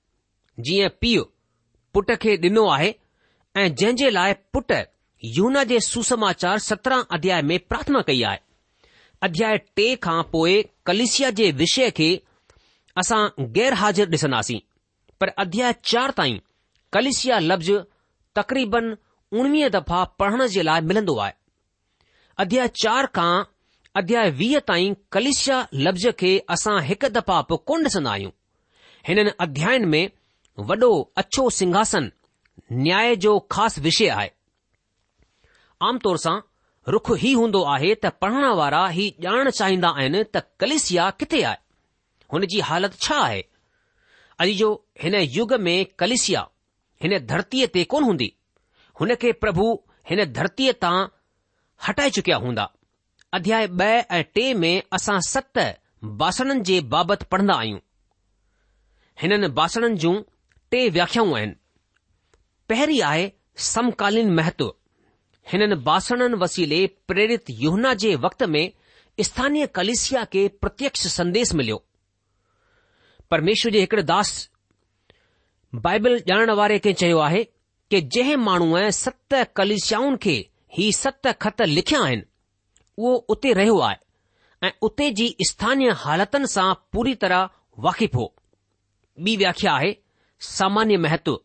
जीअं 0.68 0.88
पीउ 1.00 1.24
पुट 1.94 2.10
खे 2.22 2.36
ॾिनो 2.46 2.66
आहे 2.78 2.94
ऐं 3.60 3.68
जंहिं 3.80 3.96
जे 4.04 4.10
लाइ 4.18 4.32
पुटु 4.54 4.78
यूना 5.24 5.62
जे 5.70 5.78
सुसमाचार 5.80 6.58
17 6.60 7.00
अध्याय 7.12 7.40
में 7.46 7.58
प्रार्थना 7.68 8.00
कई 8.06 8.22
आहे 8.28 8.36
अध्याय 9.22 9.56
टे 9.76 9.94
खां 10.02 10.22
पोइ 10.32 10.62
कलिशिया 10.86 11.30
जे 11.40 11.50
विषय 11.58 11.90
खे 11.96 12.06
असां 12.98 13.24
गैर 13.56 13.72
हाज़िर 13.80 14.08
डि॒सन्दासीं 14.10 14.58
पर 15.20 15.28
अध्याय 15.44 15.74
चार 15.90 16.10
ताईं 16.16 16.38
कलिशिया 16.92 17.38
लफ़्ज़ 17.38 17.72
तक़रीबन 18.36 18.90
उणिवीह 19.40 19.68
दफ़ा 19.76 20.02
पढ़ण 20.18 20.46
जे 20.54 20.62
लाइ 20.62 20.80
मिलंदो 20.92 21.16
आहे 21.24 21.32
अध्याय 22.44 22.68
चार 22.82 23.06
खां 23.16 23.42
अध्याय 24.00 24.30
वीह 24.40 24.58
ताईं 24.68 24.94
कलिश 25.12 25.48
लफ़्ज़ 25.74 26.08
खे 26.20 26.36
असां 26.56 26.80
हिकु 26.90 27.08
दफ़ा 27.20 27.40
पोइ 27.52 27.58
कोन 27.66 27.84
ॾिसन्दा 27.86 28.10
आहियूं 28.12 28.30
हिननि 29.08 29.30
अध्यायन 29.46 29.84
में 29.94 30.06
वॾो 30.70 30.92
अछो 31.24 31.48
सिंहासन 31.60 32.10
न्याय 32.84 33.16
जो 33.26 33.38
ख़ासि 33.52 33.80
विषय 33.80 34.08
आहे 34.18 34.30
आम 35.88 35.98
तौर 36.04 36.18
सां 36.22 36.32
रुख 36.92 37.08
ई 37.16 37.32
हूंदो 37.36 37.60
आहे 37.74 37.90
त 37.94 38.08
पढ़ण 38.24 38.46
वारा 38.60 38.80
हीउ 38.96 39.12
ॼाण 39.26 39.50
चाहींदा 39.58 39.88
आहिनि 40.00 40.22
त 40.34 40.42
कलिसिया 40.62 41.06
किथे 41.20 41.40
आहे 41.50 41.58
हुन 42.34 42.46
जी 42.54 42.60
हालति 42.70 42.98
छा 43.06 43.18
आहे 43.28 43.38
अॼु 44.44 44.54
जो 44.58 44.68
हिन 45.04 45.14
युग 45.36 45.52
में 45.68 45.76
कलिसिया 46.02 46.42
हिन 47.04 47.14
धरतीअ 47.30 47.66
ते 47.76 47.84
कोन 47.94 48.04
हूंदी 48.08 48.28
हुन 49.00 49.14
खे 49.22 49.32
प्रभु 49.44 49.68
हिन 50.10 50.24
धरतीअ 50.40 50.74
तां 50.86 50.92
हटाए 51.88 52.10
चुकिया 52.18 52.36
हूंदा 52.46 52.68
अध्याय 53.38 53.66
ॿ 53.66 53.84
ऐं 54.18 54.22
टे 54.36 54.46
में 54.64 54.82
असां 54.98 55.18
सत 55.30 55.60
बासणनि 56.22 56.66
जे 56.72 56.78
बाबति 56.96 57.24
पढ़ंदा 57.34 57.54
आहियूं 57.64 57.78
हिननि 59.22 59.48
बासणनि 59.60 59.96
जूं 60.04 60.14
टे 60.74 60.84
व्याख्याऊं 60.98 61.36
आहिनि 61.38 61.54
पहिरीं 62.72 63.00
आहे 63.10 63.30
समकालीन 63.70 64.34
महत्व 64.40 64.72
हिननि 65.48 65.74
बासणनि 65.86 66.36
वसीले 66.42 66.86
प्रेरित 67.08 67.50
युहना 67.60 67.92
जे 68.02 68.14
वक़्त 68.24 68.42
में 68.54 68.70
स्थानीय 69.24 69.66
कलिसिया 69.74 70.24
खे 70.32 70.46
प्रत्यक्ष 70.60 71.06
संदेश 71.14 71.52
मिलियो 71.54 71.82
परमेश्वर 73.30 73.72
जे 73.72 73.80
हिकड़े 73.80 74.02
दास 74.12 74.30
बाइबल 75.86 76.18
ॼाणण 76.28 76.50
वारे 76.60 76.78
खे 76.84 76.92
चयो 77.00 77.18
आहे 77.28 77.42
कि 77.90 78.00
जंहिं 78.14 78.36
माण्हूअ 78.46 78.88
सत 79.04 79.34
कलिसियाऊन 79.56 80.16
खे 80.22 80.34
ही 80.78 80.90
सत 80.92 81.26
ख़त 81.42 81.62
लिखिया 81.76 82.00
आहिनि 82.04 82.22
उहो 82.98 83.14
उते 83.34 83.52
रहियो 83.58 83.78
आहे 83.88 84.66
ऐं 84.68 84.70
उते 84.86 85.10
जी 85.20 85.28
स्थानीय 85.50 85.90
हालतनि 86.04 86.46
सां 86.54 86.72
पूरी 86.92 87.14
तरह 87.24 87.48
वाकिफ़ 87.88 88.16
हो 88.16 88.32
व्याख्या 89.26 89.72
आहे 89.72 89.96
सामान्य 90.54 90.96
महत्व 91.04 91.38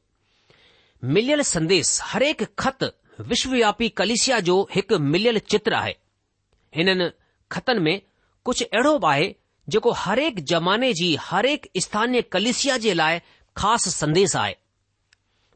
मिलियल 1.15 1.41
संदेश 1.51 1.99
हरेक 2.11 2.43
खत 2.59 2.83
विश्वव्यापी 3.24 3.88
कलिसिया 4.00 4.39
जो 4.48 4.62
हिकु 4.74 4.98
मिलियल 5.00 5.38
चित्र 5.51 5.74
आहे 5.74 5.93
हिननि 6.75 7.10
खतनि 7.51 7.79
में 7.81 8.01
कुझु 8.45 8.65
अहिड़ो 8.65 8.98
बि 9.00 9.07
आहे 9.10 9.34
जेको 9.72 9.91
हरेक 10.03 10.39
ज़माने 10.51 10.91
जी 10.93 11.15
हरेक 11.29 11.67
स्थानीय 11.86 12.22
कलिसिया 12.34 12.77
जे 12.86 12.93
लाइ 12.93 13.19
ख़ासि 13.57 13.89
संदेश 13.91 14.36
आहे 14.36 14.53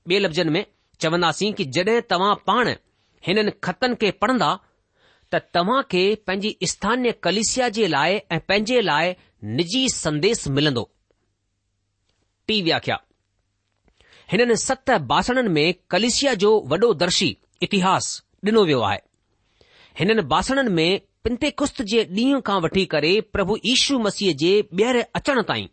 ॿिए 0.09 0.19
लफ़्ज़नि 0.19 0.49
में 0.51 0.65
चवंदासीं 1.01 1.51
कि 1.53 1.65
जड॒हिं 1.77 2.01
तव्हां 2.11 2.35
पाण 2.47 2.69
हिननि 3.27 3.51
खतनि 3.63 3.95
खे 4.01 4.11
पढ़ंदा 4.21 4.49
त 5.33 5.41
तव्हां 5.55 5.81
खे 5.91 6.03
पंहिंजी 6.27 6.57
स्थानीय 6.71 7.11
कलिसिया 7.23 7.67
जे 7.77 7.87
लाइ 7.95 8.13
ऐं 8.15 8.39
पंहिंजे 8.49 8.79
लाइ 8.89 9.13
निजी 9.59 9.83
संदेश 9.95 10.47
मिलंदो 10.57 10.89
टी 12.47 12.61
व्याख्या 12.67 12.99
हिननि 14.31 14.55
सत 14.67 14.89
बासणनि 15.11 15.49
में 15.57 15.67
कलिसिया 15.91 16.33
जो 16.45 16.51
वॾो 16.71 16.93
दर्शी 17.03 17.31
इतिहास 17.65 18.05
ॾिनो 18.47 18.63
वियो 18.65 18.81
आहे 18.87 18.97
हिननि 19.99 20.21
बासणनि 20.33 20.69
में 20.75 20.99
पिंते 21.23 21.49
कुस्त 21.61 21.81
जे 21.91 22.03
ॾींहं 22.17 22.39
खां 22.49 22.59
वठी 22.65 22.85
करे 22.93 23.19
प्रभु 23.35 23.57
ईशू 23.71 23.97
मसीह 24.05 24.33
जे 24.43 24.51
ॿीहर 24.77 24.99
अचण 25.19 25.41
ताईं 25.49 25.67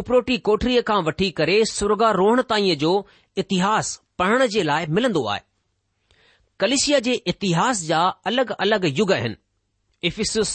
उपरोटी 0.00 0.36
कोठरीअ 0.48 0.82
खां 0.90 1.00
वठी 1.08 1.30
करे 1.40 1.64
सुर्गा 1.70 2.10
रोहण 2.20 2.42
ताईं 2.50 2.74
जो 2.84 2.92
इतिहास 3.42 3.90
पढ़ण 4.18 4.46
जे 4.54 4.62
लाइ 4.68 4.86
मिलंदो 4.98 5.24
आहे 5.32 5.40
कलिशिया 6.60 6.98
जे 7.08 7.12
इतिहास 7.34 7.82
जा 7.90 8.00
अलॻि 8.30 8.54
अलॻि 8.66 8.92
युग 8.98 9.12
आहिनि 9.12 9.34
इफिसुस 10.10 10.52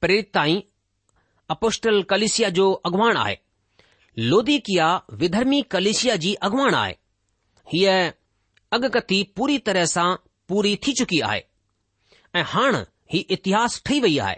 प्रेरित 0.00 0.30
ताईं 0.34 0.60
अपोस्टल 1.54 2.02
कलिशिया 2.10 2.48
जो 2.60 2.70
अॻुवाण 2.88 3.16
आहे 3.24 3.36
लोदिकिया 4.30 4.88
विधर्मी 5.20 5.60
कलिशिया 5.76 6.16
जी 6.24 6.32
अॻुवाण 6.48 6.74
आहे 6.74 6.94
हीअ 7.72 7.96
अॻकथी 8.72 9.22
पूरी 9.36 9.58
तरह 9.66 9.84
सां 9.90 10.12
पूरी 10.48 10.74
थी 10.86 10.92
चुकी 10.98 11.20
आहे 11.30 11.40
ऐं 12.36 12.42
हाणे 12.54 12.78
ही 13.12 13.18
इतिहास 13.36 13.80
ठही 13.86 14.00
वई 14.00 14.16
आहे 14.24 14.36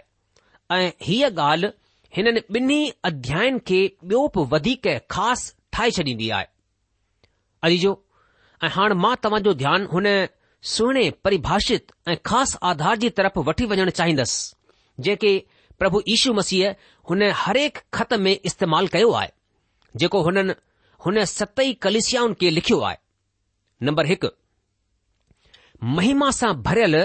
ऐं 0.75 0.89
हीअ 1.05 1.29
ॻाल्हि 1.39 1.69
हिननि 2.15 2.39
ॿिन्ही 2.59 2.91
अध्यायन 3.09 3.57
खे 3.67 3.81
ॿियो 4.03 4.21
बि 4.35 4.45
वधीक 4.53 4.87
ख़ासि 5.15 5.51
ठाहे 5.73 5.91
छॾींदी 5.97 6.29
आहे 6.37 6.45
अजी 7.67 7.77
जो 7.83 7.91
ऐं 8.63 8.69
हाणे 8.75 8.95
मां 9.05 9.15
तव्हांजो 9.23 9.53
ध्यानु 9.63 9.87
हुन 9.93 10.05
सुहिणे 10.73 11.09
परिभाषित 11.23 11.91
ऐं 12.09 12.15
ख़ासि 12.25 12.57
आधार 12.71 12.95
जी 13.03 13.09
तरफ 13.17 13.37
वठी 13.47 13.65
वञणु 13.73 13.91
चाहींदुसि 13.99 15.01
जेके 15.07 15.31
प्रभु 15.79 16.01
ईशू 16.15 16.33
मसीह 16.39 16.71
हुन 17.09 17.21
हरेक 17.43 17.77
ख़त 17.93 18.13
में 18.25 18.31
इस्तेमालु 18.43 18.87
कयो 18.93 19.11
आहे 19.21 19.29
जेको 20.03 20.21
हुननि 20.29 20.53
हुन 21.05 21.23
सतई 21.37 21.73
कलिशियाऊं 21.85 22.33
खे 22.41 22.49
लिखियो 22.59 22.79
आहे 22.89 22.97
नंबर 23.87 24.05
हिकु 24.11 24.27
महिमा 25.97 26.29
सां 26.39 26.51
भरियलु 26.67 26.99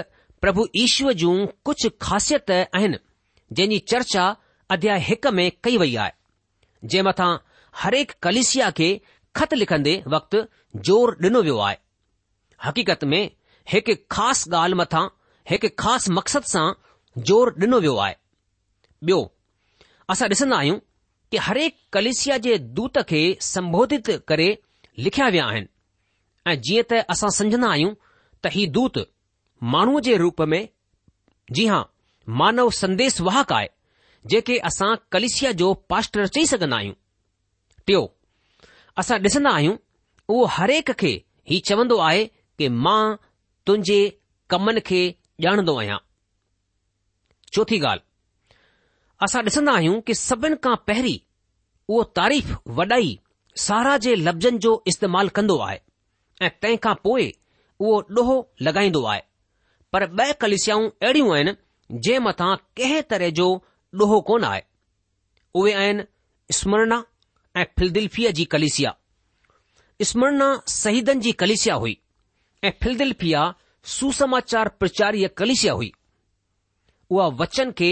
प्रभु 0.44 0.64
ईश्वर 0.80 1.12
जूं 1.22 1.34
कुझु 1.68 1.88
ख़ासियत 2.06 2.50
आहिनि 2.56 2.98
जंहिं 3.60 3.78
चर्चा 3.92 4.24
अध्याय 4.76 4.98
हिक 5.08 5.26
में 5.38 5.50
कई 5.64 5.76
वई 5.82 5.94
आहे 6.04 6.10
जे 6.94 7.02
मथा 7.08 7.28
हरेक 7.82 8.12
कलिसिया 8.26 8.70
खे 8.80 8.88
ख़त 9.40 9.54
लिखंदे 9.60 9.94
वक़्तु 10.14 10.40
जोर 10.88 11.16
ॾिनो 11.26 11.40
वियो 11.46 11.56
आहे 11.68 11.76
हक़ीक़त 12.64 13.04
में 13.12 13.22
हिकु 13.72 13.94
ख़ासि 14.16 14.50
ॻाल्हि 14.58 14.78
मथा 14.82 15.02
हिकु 15.52 15.68
ख़ासि 15.82 16.12
मक़सद 16.18 16.44
सां 16.52 16.66
ज़ोर 17.30 17.54
डि॒नो 17.60 17.78
वियो 17.86 17.96
आहे 18.06 18.14
ॿियो 19.10 19.18
असां 20.14 20.28
ॾिसंदा 20.34 20.58
आहियूं 20.58 20.78
की 21.32 21.36
हरेक 21.48 21.78
कलेसिया 21.98 22.36
जे 22.48 22.58
दूत 22.80 22.98
खे 23.12 23.22
सम्बोधित 23.52 24.10
करे 24.32 24.48
लिखिया 25.08 25.28
विया 25.36 25.46
आहिनि 25.52 25.70
ऐं 26.50 26.54
जीअं 26.66 26.82
त 26.90 26.98
असां 27.12 27.28
सम्झंदा 27.38 27.68
आहियूं 27.70 27.92
त 28.44 28.50
हीउ 28.56 28.70
दूत 28.76 28.98
माण्हूअ 29.74 30.00
जे 30.08 30.16
रूप 30.24 30.42
में 30.52 30.60
जी 31.58 31.64
हां 31.70 31.82
मानव 32.40 32.68
संदेश 32.82 33.20
वाहक 33.28 33.52
आहे 33.52 33.68
जेके 34.32 34.58
असां 34.68 34.90
कलिसिया 35.12 35.50
जो 35.62 35.72
पास्टर 35.92 36.26
चई 36.36 36.46
सघंदा 36.52 36.76
आहियूं 36.76 36.94
टियों 37.86 38.06
असां 39.02 39.18
ॾिसंदा 39.26 39.50
आहियूं 39.58 39.76
उहो 40.34 40.44
हरेक 40.58 40.90
खे 41.00 41.12
ही 41.50 41.58
चवंदो 41.70 41.96
आहे 42.08 42.24
कि 42.58 42.68
मां 42.86 43.00
तुंहिंजे 43.66 43.98
कमनि 44.50 44.80
खे 44.88 45.00
ॼाणंदो 45.46 45.74
आहियां 45.80 45.98
चोथी 47.56 47.78
ॻाल्हि 47.86 48.56
असां 49.26 49.42
ॾिसंदा 49.48 49.72
आहियूं 49.80 50.00
कि 50.08 50.14
सभिनि 50.20 50.56
खां 50.66 50.74
पहिरीं 50.88 51.18
उहो 51.88 52.02
तारीफ़ 52.20 52.50
वॾाई 52.80 53.12
सारा 53.66 53.96
जे 54.06 54.14
लफ़्ज़नि 54.26 54.58
जो 54.68 54.72
इस्तेमालु 54.92 55.30
कंदो 55.40 55.56
आहे 55.66 55.78
ऐं 56.42 56.48
तंहिं 56.62 56.76
खां 56.84 56.94
पोइ 57.04 57.26
उहो 57.80 57.94
ॾोहो 58.18 58.34
लॻाईंदो 58.66 59.02
आहे 59.12 59.20
पर 59.92 60.04
ॿ 60.06 60.32
कलिसियाऊं 60.40 60.88
अहिड़ियूं 61.02 61.34
आहिनि 61.34 61.52
जंहिं 61.92 62.20
मथां 62.26 62.50
कंहिं 62.80 63.00
तरह 63.12 63.30
जो 63.38 63.46
ॾोहो 64.00 64.20
कोन 64.30 64.44
आहे 64.48 64.62
उहे 65.60 65.72
आहिनि 65.82 66.04
स्मरणा 66.58 67.02
ऐं 67.60 67.64
फिलदिल्फिया 67.78 68.30
जी 68.40 68.44
कलिसिया 68.54 68.94
स्मरणा 70.10 70.48
शहीदनि 70.76 71.20
जी 71.26 71.32
कलिसिया 71.44 71.74
हुई 71.84 71.96
ऐं 72.64 72.70
फिल्दिल्फिया 72.82 73.46
सुसमाचार 73.96 74.68
प्रचारीय 74.82 75.28
कलिसिया 75.42 75.72
हुई 75.80 75.92
उहा 77.10 77.26
वचन 77.42 77.70
खे 77.78 77.90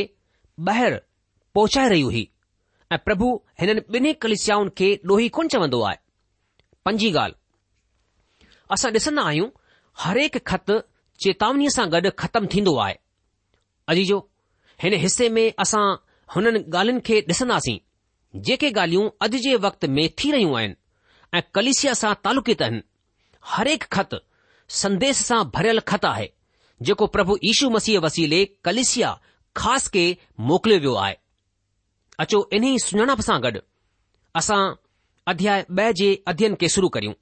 ॿाहिरि 0.69 0.99
पहुचाए 1.55 1.89
रही 1.89 2.01
हुई 2.11 2.29
ऐं 2.93 2.99
प्रभु 3.05 3.31
हिननि 3.61 3.81
ॿिन्ही 3.97 4.13
कलिसियाउनि 4.27 4.71
खे 4.79 4.93
ॾोही 5.11 5.29
कोन 5.39 5.49
चवंदो 5.55 5.81
आहे 5.91 5.97
पंजी 6.85 7.13
ॻाल्हि 7.15 7.43
असां 8.75 8.91
ॾिसंदा 8.93 9.23
आहियूं 9.29 9.49
हरेक 10.05 10.37
ख़त 10.51 10.69
चेतावनीअ 11.25 11.71
सां 11.77 11.85
गॾु 11.95 12.11
ख़तमु 12.23 12.47
थींदो 12.55 12.73
आहे 12.85 12.95
अॼु 13.93 14.05
जो 14.11 14.17
हिन 14.85 14.95
हिसे 15.03 15.29
में 15.37 15.47
असां 15.65 15.85
हुननि 16.35 16.61
ॻाल्हियुनि 16.65 17.03
खे 17.09 17.17
ॾिसंदासीं 17.31 17.77
जेके 18.49 18.69
ॻाल्हियूं 18.79 19.07
अॼु 19.27 19.41
जे 19.47 19.53
वक़्त 19.67 19.83
में 19.99 20.03
थी 20.23 20.31
रहियूं 20.37 20.57
आहिनि 20.59 20.81
ऐं 21.39 21.43
कलिसिया 21.59 21.93
सां 22.01 22.13
तालुकित 22.25 22.63
आहिनि 22.67 22.81
हरेक 23.53 23.83
ख़त 23.97 24.17
संदेश 24.83 25.23
सां 25.29 25.41
भरियल 25.59 25.81
ख़त 25.93 26.05
आहे 26.15 26.29
जेको 26.89 27.07
प्रभु 27.17 27.39
यीशू 27.49 27.71
मसीह 27.77 28.01
वसीले 28.07 28.43
कलिसिया 28.69 29.11
ख़ासि 29.63 29.91
खे 29.99 30.05
मोकिलियो 30.51 30.81
वियो 30.87 30.95
आहे 31.05 31.15
अचो 32.25 32.39
इन्ही 32.59 32.73
सुञाणप 32.89 33.21
सां 33.29 33.39
गॾु 33.49 33.65
असां 34.43 34.63
अध्याय 35.35 35.65
ॿ 35.69 36.01
जे 36.03 36.11
अध्ययन 36.33 36.59
खे 36.65 36.75
शुरू 36.79 36.89
करियूं 36.99 37.19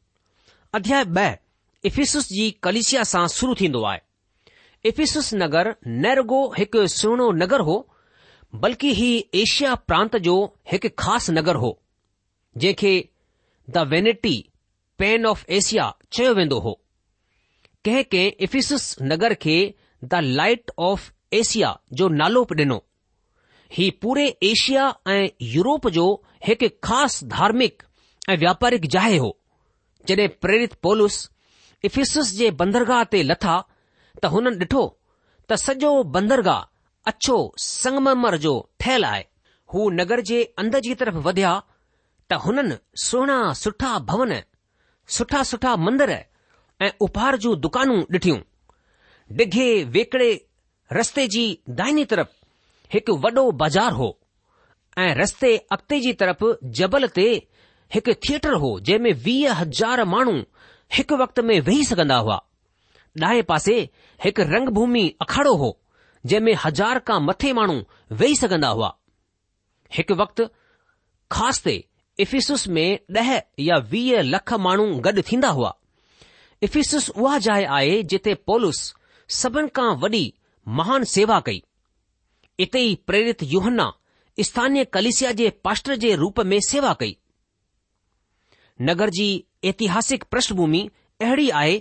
अध्याय 0.81 1.05
ॿ 1.05 1.42
इफीस 1.88 2.16
जी 2.33 2.45
कलिशिया 2.64 3.03
सां 3.12 3.27
शुरू 3.35 3.55
थींदो 3.61 3.83
आहे 3.90 4.88
इफीस 4.90 5.31
नगर 5.40 5.71
नेरगो 6.05 6.38
हिकु 6.59 6.83
सुहिणो 6.99 7.31
नगर 7.42 7.61
हो 7.68 7.75
बल्कि 8.64 8.92
ही 8.99 9.09
एशिया 9.42 9.75
प्रांत 9.90 10.16
जो 10.27 10.35
हिकु 10.73 10.88
ख़ासि 11.05 11.33
नगर 11.38 11.57
हो 11.64 11.71
जंहिंखे 12.57 12.95
the 13.77 13.85
vanity 13.95 14.35
pen 15.03 15.27
of 15.33 15.45
Asia 15.59 15.87
चयो 16.12 16.35
वेंदो 16.38 16.59
हो 16.66 16.79
कंहिं 17.87 18.05
कंहिं 18.14 18.31
इफीसिस 18.49 18.85
नगर 19.12 19.35
खे 19.45 19.57
द 20.05 20.21
लाइट 20.40 20.71
ऑफ 20.90 21.11
एशिया 21.40 21.73
जो 22.01 22.09
नालो 22.23 22.45
ॾिनो 22.53 22.81
ही 23.79 23.90
पूरे 24.05 24.27
एशिया 24.53 24.87
ऐं 25.16 25.29
यूरोप 25.57 25.88
जो 25.99 26.07
हिकु 26.47 26.68
ख़ासि 26.88 27.27
धार्मिक 27.37 27.83
ऐं 28.31 28.37
व्यापारिक 28.47 28.87
जाए 28.97 29.16
हो 29.27 29.37
जॾहिं 30.09 30.29
प्रेरित 30.47 30.75
पोलिस 30.87 31.25
इफिसस 31.88 32.29
जे 32.38 32.51
बंदरगाह 32.61 33.03
ते 33.12 33.23
लथा 33.29 33.55
त 34.23 34.27
हुननि 34.35 34.51
ॾिठो 34.64 34.83
त 35.49 35.55
सॼो 35.66 35.88
बंदरगाह 36.16 36.61
अछो 37.12 37.37
संगममर 37.62 38.37
जो 38.45 38.53
ठहियलु 38.81 39.07
आहे 39.09 39.25
हू 39.75 39.88
नगर 40.01 40.21
जे 40.31 40.42
अंद 40.64 40.77
जी 40.87 40.95
तरफ़ 41.01 41.16
वधिया 41.27 41.53
त 41.61 42.40
हुननि 42.47 42.77
सुहिणा 43.07 43.38
सुठा 43.62 43.99
भवन 44.11 44.35
सुठा 45.16 45.42
सुठा 45.53 45.75
मंदर 45.87 46.11
ऐं 46.85 46.90
उपहार 47.09 47.37
जूं 47.47 47.59
दुकानूं 47.66 47.99
ॾिठियूं 48.18 48.38
डिघे 49.40 49.68
वेकड़े 49.97 50.31
रस्ते 51.01 51.27
जी 51.35 51.45
दाइनी 51.83 52.05
तरफ़ 52.14 52.31
हिकु 52.95 53.12
वॾो 53.27 53.45
बाज़ार 53.64 53.92
हो 54.03 54.09
ऐं 55.05 55.14
रस्ते 55.23 55.57
अॻिते 55.77 56.01
जी 56.07 56.12
तरफ़ 56.23 56.45
जबल 56.81 57.07
ते 57.18 57.29
हिकु 57.95 58.14
थिएटर 58.27 58.55
हो 58.66 58.73
जंहिं 58.88 58.99
में 59.09 59.12
वीह 59.27 59.53
हज़ार 59.62 60.05
माण्हू 60.14 60.38
हिकु 60.97 61.17
वक्त 61.17 61.41
में 61.49 61.59
वेही 61.67 61.85
सघंदा 61.91 62.17
हुआ 62.25 62.39
ॾाह 63.25 63.41
पासे 63.49 63.73
हिकु 64.25 64.43
रंगभूमि 64.53 65.03
अखाड़ो 65.23 65.55
हो 65.63 65.69
जंहिं 66.33 66.41
में 66.45 66.55
हज़ार 66.65 66.99
खां 67.09 67.21
मथे 67.25 67.53
माण्हू 67.59 67.77
वेही 68.21 68.37
सघंदा 68.41 68.69
हुआ 68.79 68.89
हिकु 69.97 70.15
वक्तु 70.21 70.45
ख़ासि 71.37 71.63
ते 71.65 71.75
इफीसुस 72.23 72.67
में 72.75 72.99
ॾह 73.23 73.31
या 73.69 73.77
वीह 73.93 74.21
लख 74.35 74.53
माण्हू 74.67 74.87
गॾु 75.07 75.23
थींदा 75.33 75.49
हुआ 75.59 75.73
इफीसुस 76.69 77.09
उहा 77.11 77.39
जाइ 77.47 77.65
आहे 77.79 78.03
जिते 78.15 78.35
पोलिस 78.51 78.81
सभिनि 79.41 79.69
खां 79.79 79.89
वॾी 80.05 80.23
महान 80.81 81.05
सेवा 81.17 81.41
कई 81.47 81.63
इते 82.67 82.81
ई 82.91 82.95
प्रेरित 83.07 83.43
युहन्ना 83.55 83.91
स्थानीय 84.49 84.85
कलिसिया 84.97 85.33
जे 85.39 85.49
पाष्टर 85.65 85.97
जे 86.05 86.15
रूप 86.25 86.41
में 86.53 86.59
सेवा 86.73 86.93
कई 87.01 87.17
नगर 88.91 89.11
जी 89.21 89.29
ऐतिहासिक 89.68 90.25
पृष्ठभूमि 90.33 90.81
अहिड़ी 91.22 91.48
आहे 91.61 91.79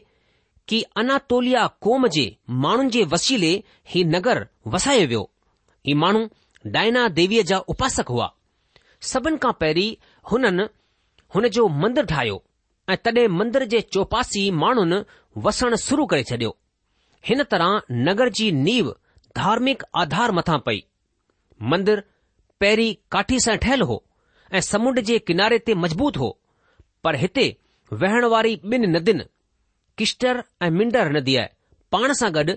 कि 0.67 0.81
अनातोलिया 0.97 1.65
कौम 1.81 2.07
जे 2.15 2.25
माण्हुनि 2.65 2.89
जे 2.91 3.03
वसीले 3.13 3.51
ही 3.93 4.03
नगर 4.15 4.45
वसायो 4.73 5.07
वियो 5.07 5.21
ही 5.87 5.93
माण्हू 6.03 6.23
डायना 6.75 7.07
देवीअ 7.19 7.43
जा 7.51 7.57
उपासक 7.73 8.09
हुआ 8.15 8.27
सभिनि 9.11 9.37
खां 9.43 9.51
पहिरीं 9.61 9.91
हुननि 10.31 10.65
हुन 11.35 11.47
जो 11.55 11.67
मंदरु 11.81 12.05
ठाहियो 12.11 12.41
ऐं 12.93 12.97
तॾहिं 13.05 13.27
मंदर 13.39 13.63
जे 13.73 13.79
चौपासी 13.95 14.49
माण्हुनि 14.63 15.01
वसण 15.45 15.75
शुरू 15.87 16.05
करे 16.13 16.23
छडि॒यो 16.29 16.57
हिन 17.27 17.43
तरह 17.51 17.81
नगर 18.07 18.29
जी 18.39 18.51
नीव 18.65 18.93
धार्मिक 19.39 19.83
आधार 20.03 20.31
मथां 20.39 20.57
पई 20.65 20.83
मंदर 21.73 22.03
पहिरीं 22.59 22.93
काठी 23.15 23.39
सां 23.45 23.55
ठहियलु 23.65 23.85
हो 23.91 24.03
ऐं 24.57 24.61
समुंड 24.71 24.99
जे 25.09 25.19
किनारे 25.31 25.59
ते 25.67 25.73
मज़बूत 25.85 26.17
हो 26.23 26.29
पर 27.03 27.15
हिते 27.25 27.47
वहण 27.99 28.25
वारी 28.33 28.53
ॿिनि 28.73 28.87
नदियुनि 28.87 29.23
किश्तर 29.97 30.41
ऐं 30.65 30.69
मिंडर 30.79 31.09
नदीअ 31.17 31.41
पाण 31.95 32.13
सां 32.19 32.29
गॾु 32.35 32.53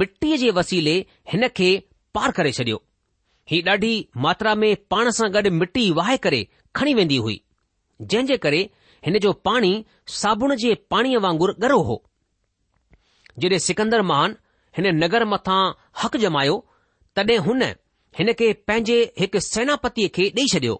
मिटीअ 0.00 0.36
जे 0.42 0.50
वसीले 0.58 0.96
हिन 1.32 1.48
खे 1.60 1.68
पार 2.16 2.30
करे 2.38 2.52
छडि॒यो 2.58 2.80
ही 3.52 3.60
ॾाढी 3.74 3.92
मात्रा 4.26 4.54
में 4.64 4.68
पाण 4.94 5.10
सां 5.18 5.28
गॾु 5.36 5.50
मिटी 5.60 5.90
वाहे 6.00 6.16
करे 6.26 6.40
खणी 6.80 6.94
वेंदी 7.00 7.16
हुई 7.26 7.38
जंहिं 8.10 8.26
जे 8.32 8.36
करे 8.44 8.60
हिन 9.06 9.18
जो 9.26 9.32
पाणी 9.48 9.72
साबुण 10.18 10.54
जे 10.64 10.74
पाणीअ 10.94 11.18
वांगुर 11.26 11.54
गरो 11.64 11.80
हो 11.90 11.96
जॾहिं 13.40 13.58
सिकंदर 13.68 14.02
महान 14.10 14.36
हिन 14.78 14.86
नगर 15.02 15.24
मथां 15.34 15.60
हक़ 16.02 16.16
जमायो 16.26 16.56
तॾहिं 17.16 17.38
हुन 17.48 17.62
हिन 18.18 18.32
खे 18.38 18.52
पंहिंजे 18.68 19.00
हिकु 19.20 19.46
सेनापतीअ 19.52 20.14
खे 20.18 20.28
ॾेई 20.44 20.46
छडि॒यो 20.54 20.78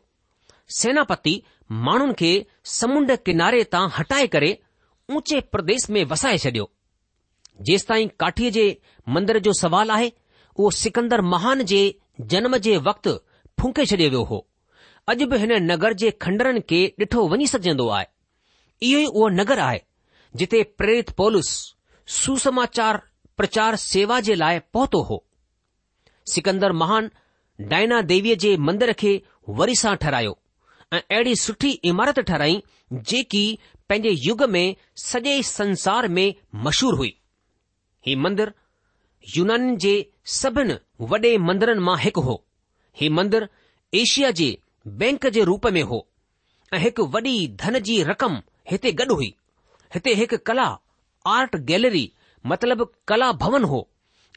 सेनापति 0.81 1.35
माण्हुनि 1.71 2.13
खे 2.19 2.33
समुंड 2.79 3.13
किनारे 3.27 3.63
तां 3.73 3.89
हटाए 3.99 4.27
करे 4.35 4.51
ऊचे 5.17 5.41
प्रदेश 5.53 5.89
में 5.91 6.05
वसाए 6.11 6.39
छडि॒यो 6.45 6.71
जेसि 7.69 7.87
ताईं 7.89 8.09
काठीअ 8.21 8.51
जे 8.57 8.65
मंदर 9.17 9.39
जो 9.47 9.53
सवाल 9.61 9.91
आहे 9.91 10.11
उहो 10.57 10.71
सिकंदर 10.83 11.21
महान 11.35 11.63
जे 11.73 11.81
जनम 12.33 12.57
जे 12.67 12.77
वक़्तु 12.89 13.13
फूके 13.61 13.87
छडि॒यो 13.87 14.11
वियो 14.11 14.23
हो 14.31 14.47
अॼु 15.13 15.27
बि 15.33 15.39
हिन 15.45 15.53
नगर 15.71 15.93
जे 16.05 16.11
खंडरनि 16.27 16.61
खे 16.73 16.83
ॾिठो 17.03 17.27
वञी 17.33 17.47
सघजंदो 17.55 17.89
आहे 17.99 18.07
इहो 18.91 19.01
ई 19.01 19.05
उहो 19.15 19.29
नगर 19.41 19.59
आहे 19.71 19.81
जिथे 20.41 20.63
प्रेरित 20.79 21.11
पोलिस 21.23 21.51
सुसमाचार 22.21 23.01
प्रचार 23.41 23.77
सेवा 23.89 24.21
जे 24.29 24.35
लाइ 24.45 24.59
पहुतो 24.75 25.03
हो 25.11 25.25
सिकंदर 26.33 26.73
महान 26.85 27.11
डायना 27.71 28.01
देवीअ 28.11 28.37
जे 28.45 28.57
मंदर 28.69 28.93
खे 29.05 29.21
वरी 29.59 29.75
सां 29.83 29.95
ठहिरायो 30.05 30.39
ऐं 30.93 31.01
अहिड़ी 31.01 31.35
सुठी 31.43 31.71
इमारत 31.91 32.19
ठहिराई 32.29 32.61
जेकी 33.11 33.43
पंहिंजे 33.89 34.11
युग 34.29 34.43
में 34.55 34.67
सॼे 35.05 35.35
संसार 35.51 36.09
में 36.17 36.27
मशहूरु 36.65 36.97
हुई 36.97 37.13
हीउ 38.07 38.19
मंदरु 38.25 38.53
यूनान 39.37 39.77
जे 39.85 39.95
सभिनी 40.41 40.75
वॾे 41.11 41.37
मंदरनि 41.49 41.81
मां 41.89 41.99
हिकु 42.05 42.21
हो 42.29 42.37
ही 43.01 43.09
मंदरु 43.19 43.47
एशिया 44.01 44.31
जे 44.41 44.49
बैंक 45.03 45.27
जे 45.37 45.45
रूप 45.51 45.67
में 45.77 45.83
हो 45.93 46.07
ऐं 46.75 46.79
हिकु 46.87 47.03
वॾी 47.15 47.35
धन 47.63 47.79
जी 47.89 48.03
रक़म 48.11 48.41
हिते 48.71 48.93
गॾु 49.01 49.15
हुई 49.21 49.35
हिते 49.95 50.15
हिकु 50.21 50.39
कला 50.49 50.69
आर्ट 51.37 51.57
गैलरी 51.71 52.11
मतिलब 52.51 52.91
कला 53.09 53.31
भवन 53.43 53.65
हो 53.73 53.87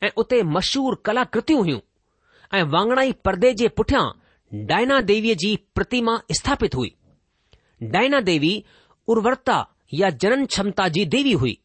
ऐं 0.04 0.10
उते 0.24 0.42
मशहूर 0.56 1.02
कलाकृतियूं 1.06 1.64
हुयूं 1.64 1.80
ऐं 2.58 2.64
वाङणाई 2.74 3.12
परदे 3.26 3.54
जे 3.62 3.68
पुठियां 3.80 4.06
डायना 4.54 5.00
देवी 5.02 5.34
जी 5.36 5.56
प्रतिमा 5.76 6.18
स्थापित 6.38 6.76
हुई 6.76 6.94
डायना 7.92 8.20
देवी 8.30 8.52
उर्वरता 9.10 9.66
या 9.94 10.10
जनन 10.24 10.46
क्षमता 10.46 10.88
जी 10.96 11.06
देवी 11.06 11.32
हुई 11.42 11.58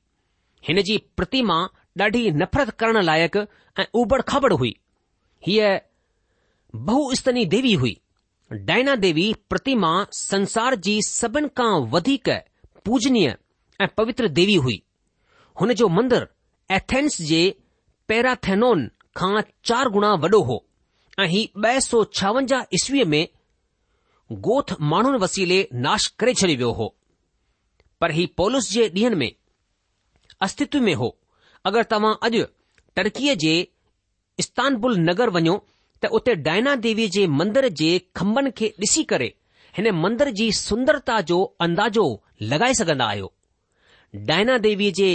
हिन 0.68 0.82
जी 0.82 0.96
प्रतिमा 1.16 1.66
ॾाढी 2.00 2.30
नफ़रत 2.40 2.70
करण 2.80 3.00
लाइक़ु 3.04 3.40
ऐं 3.80 3.84
उबड़ 4.00 4.20
खाबड़ 4.28 4.52
हुई 4.52 4.74
हीअ 5.46 5.72
बहुस्तनी 6.86 7.44
देवी 7.54 7.72
हुई 7.82 7.96
डायना 8.68 8.94
देवी 9.04 9.24
प्रतिमा 9.50 9.90
संसार 10.18 10.74
जी 10.86 10.96
सभिनि 11.08 11.48
खां 11.58 11.70
वधीक 11.94 12.28
पूजनीय 12.84 13.28
ऐं 13.80 13.88
पवित्र 13.96 14.28
देवी 14.38 14.54
हुई 14.66 14.82
हुन 15.60 15.72
जो 15.82 15.88
मंदरु 15.98 16.26
एथेंस 16.76 17.20
जे 17.30 17.42
पैराथेनोन 18.08 18.90
खां 19.16 19.34
चार 19.68 19.88
गुणा 19.98 20.14
वॾो 20.24 20.42
हो 20.52 20.64
ऐं 21.20 21.26
हीउ 21.30 21.62
ॿ 21.68 21.78
सौ 21.84 22.02
छावंजाह 22.18 22.62
ईसवीअ 22.74 23.04
में 23.14 23.26
गोथ 24.44 24.72
माण्हुनि 24.92 25.18
वसीले 25.24 25.58
नाश 25.86 26.06
करे 26.20 26.34
छॾियो 26.40 26.56
वियो 26.58 26.70
हो 26.78 26.86
पर 28.00 28.10
ही 28.18 28.24
पोलिस 28.40 28.70
जे 28.72 28.88
ॾींहनि 28.94 29.16
में 29.22 29.30
अस्तित्व 30.46 30.80
में 30.86 30.94
हो 31.02 31.08
अगरि 31.70 31.84
तव्हां 31.90 32.12
अॼु 32.28 32.42
टर्कीअ 32.96 33.34
जे 33.42 33.52
इस्तानबुल 34.44 34.96
नगर 35.08 35.30
वञो 35.36 35.56
त 36.04 36.10
उते 36.18 36.34
डायना 36.48 36.74
देवी 36.86 37.08
जे 37.16 37.26
मंदर 37.40 37.68
जे 37.82 37.90
खंभनि 38.16 38.50
खे 38.60 38.72
ॾिसी 38.84 39.04
करे 39.12 39.28
हिन 39.76 39.90
मंदर 40.00 40.30
जी 40.40 40.50
सुंदरता 40.60 41.20
जो 41.32 41.42
अंदाजो 41.68 42.06
लगाए 42.52 42.74
सघन्दा 42.80 43.06
आहियो 43.10 43.32
डायना 44.32 44.56
देवीअ 44.68 44.92
जे 45.02 45.10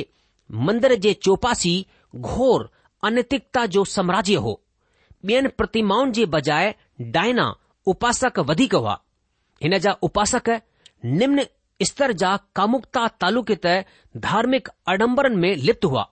मंदर 0.70 0.96
जे 1.08 1.14
चौपासी 1.28 1.76
घोर 2.30 2.70
अनैतिकता 3.12 3.66
जो 3.78 3.84
साम्राज्य 3.98 4.36
हो 4.48 4.54
ॿियनि 5.26 5.48
प्रतिमाउनि 5.58 6.12
जे 6.14 6.26
बजाए 6.34 6.74
डायना 7.14 7.54
उपासक 7.92 8.40
वधीक 8.50 8.74
हुआ 8.76 8.94
हिन 9.64 9.78
जा 9.86 9.92
उपासक 10.08 10.50
निम्न 11.06 11.46
स्तर 11.90 12.12
जा 12.24 12.36
कामुकता 12.56 13.08
त 13.24 13.84
धार्मिक 14.28 14.68
अडम्बरनि 14.94 15.36
में 15.42 15.56
लिप्त 15.66 15.86
हुआ 15.86 16.06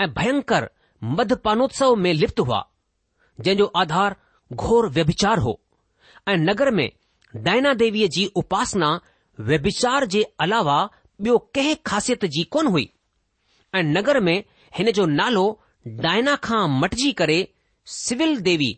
ऐं 0.00 0.08
भयंकर 0.16 0.68
मधपानोत्सव 1.20 1.94
में 2.04 2.12
लिप्त 2.12 2.40
हुआ 2.40 2.60
जंहिंजो 3.40 3.64
आधार 3.82 4.16
घोर 4.54 4.88
व्यभिचार 4.98 5.38
हो 5.48 5.58
ऐं 6.28 6.36
नगर 6.48 6.70
में 6.80 6.88
डायना 7.46 7.72
देवीअ 7.82 8.08
जी 8.16 8.26
उपासना 8.44 8.90
व्यभिचार 9.52 10.04
जे 10.16 10.22
अलावा 10.46 10.80
ॿियो 11.24 11.36
कंहिं 11.54 11.74
ख़ासियत 11.86 12.24
जी 12.34 12.42
कोन 12.56 12.66
हुई 12.74 12.88
ऐं 13.76 13.82
नगर 13.94 14.20
में 14.28 14.36
हिन 14.76 14.90
जो 15.00 15.06
नालो 15.20 15.44
डायना 16.04 16.34
खां 16.46 16.66
मटिजी 16.80 17.12
करे 17.22 17.38
सिविल 17.92 18.36
देवी 18.46 18.68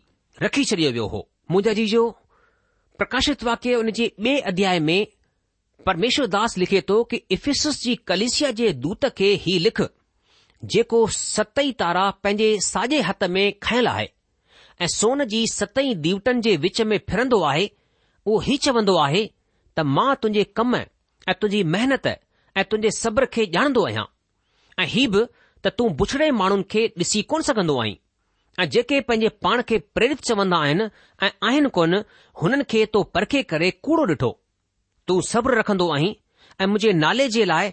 रखी 0.41 0.63
छॾियो 0.65 0.89
वियो 0.91 1.05
हो 1.07 1.17
मुंहिंजा 1.51 1.73
जीजो 1.79 1.99
प्रकाशित 2.97 3.43
वाक्य 3.43 3.73
उन 3.81 3.91
जे 3.97 4.05
ॿिए 4.19 4.39
अध्याय 4.51 4.79
में 4.87 5.05
परमेश्वर 5.85 6.27
दास 6.35 6.57
लिखे 6.57 6.81
थो 6.89 6.95
कि 7.11 7.19
इफिसस 7.37 7.79
जी 7.83 7.93
कलिसिया 8.11 8.49
जे 8.59 8.71
दूत 8.85 9.05
खे 9.17 9.29
ही 9.45 9.57
लिख 9.65 9.81
जेको 10.75 11.05
सतई 11.17 11.71
तारा 11.83 12.09
पंहिंजे 12.23 12.47
साॼे 12.71 13.01
हथ 13.09 13.23
में 13.35 13.43
खयल 13.63 13.87
आहे 13.87 14.09
ऐं 14.81 14.87
सोन 14.95 15.23
जी 15.35 15.45
सतई 15.53 15.93
दीवतनि 16.07 16.41
जे 16.47 16.55
विच 16.65 16.81
में 16.93 16.97
फिरंदो 17.09 17.41
आहे 17.51 17.69
उहो 18.25 18.39
ही 18.49 18.57
चवंदो 18.67 18.97
आहे 19.05 19.25
त 19.77 19.85
मां 19.97 20.13
तुंहिंजे 20.21 20.43
कम 20.61 20.75
ऐं 20.75 21.33
तुंहिंजी 21.41 21.63
महिनत 21.75 22.07
ऐं 22.07 22.63
तुंहिंजे 22.71 22.97
सब्र 23.01 23.25
खे 23.37 23.45
ॼाणंदो 23.57 23.85
आहियां 23.87 24.05
ऐं 24.83 24.87
ही 24.97 25.07
बि 25.15 25.25
त 25.65 25.73
तूं 25.77 25.89
बुछड़े 26.01 26.31
माण्हुनि 26.41 26.65
खे 26.75 26.87
ॾिसी 26.97 27.21
कोन 27.33 27.41
सघंदो 27.51 27.81
आहीं 27.81 27.95
ऐं 28.59 28.69
जेके 28.69 28.99
पंहिंजे 29.01 29.29
पाण 29.43 29.61
खे 29.69 29.77
प्रेरित 29.95 30.19
चवंदा 30.29 30.57
आहिनि 30.65 30.85
ऐं 31.25 31.29
आहिनि 31.47 31.69
कोन 31.77 31.93
हुननि 32.41 32.63
खे 32.71 32.85
तो 32.93 33.01
परखे 33.15 33.41
करे 33.51 33.69
कूड़ो 33.85 34.03
ॾिठो 34.13 34.29
तूं 35.07 35.19
सब्र 35.29 35.57
रखंदो 35.59 35.89
आहीं 35.93 36.13
ऐं 36.61 36.65
मुंहिंजे 36.71 36.91
नाले 37.03 37.27
जे 37.35 37.45
लाइ 37.45 37.71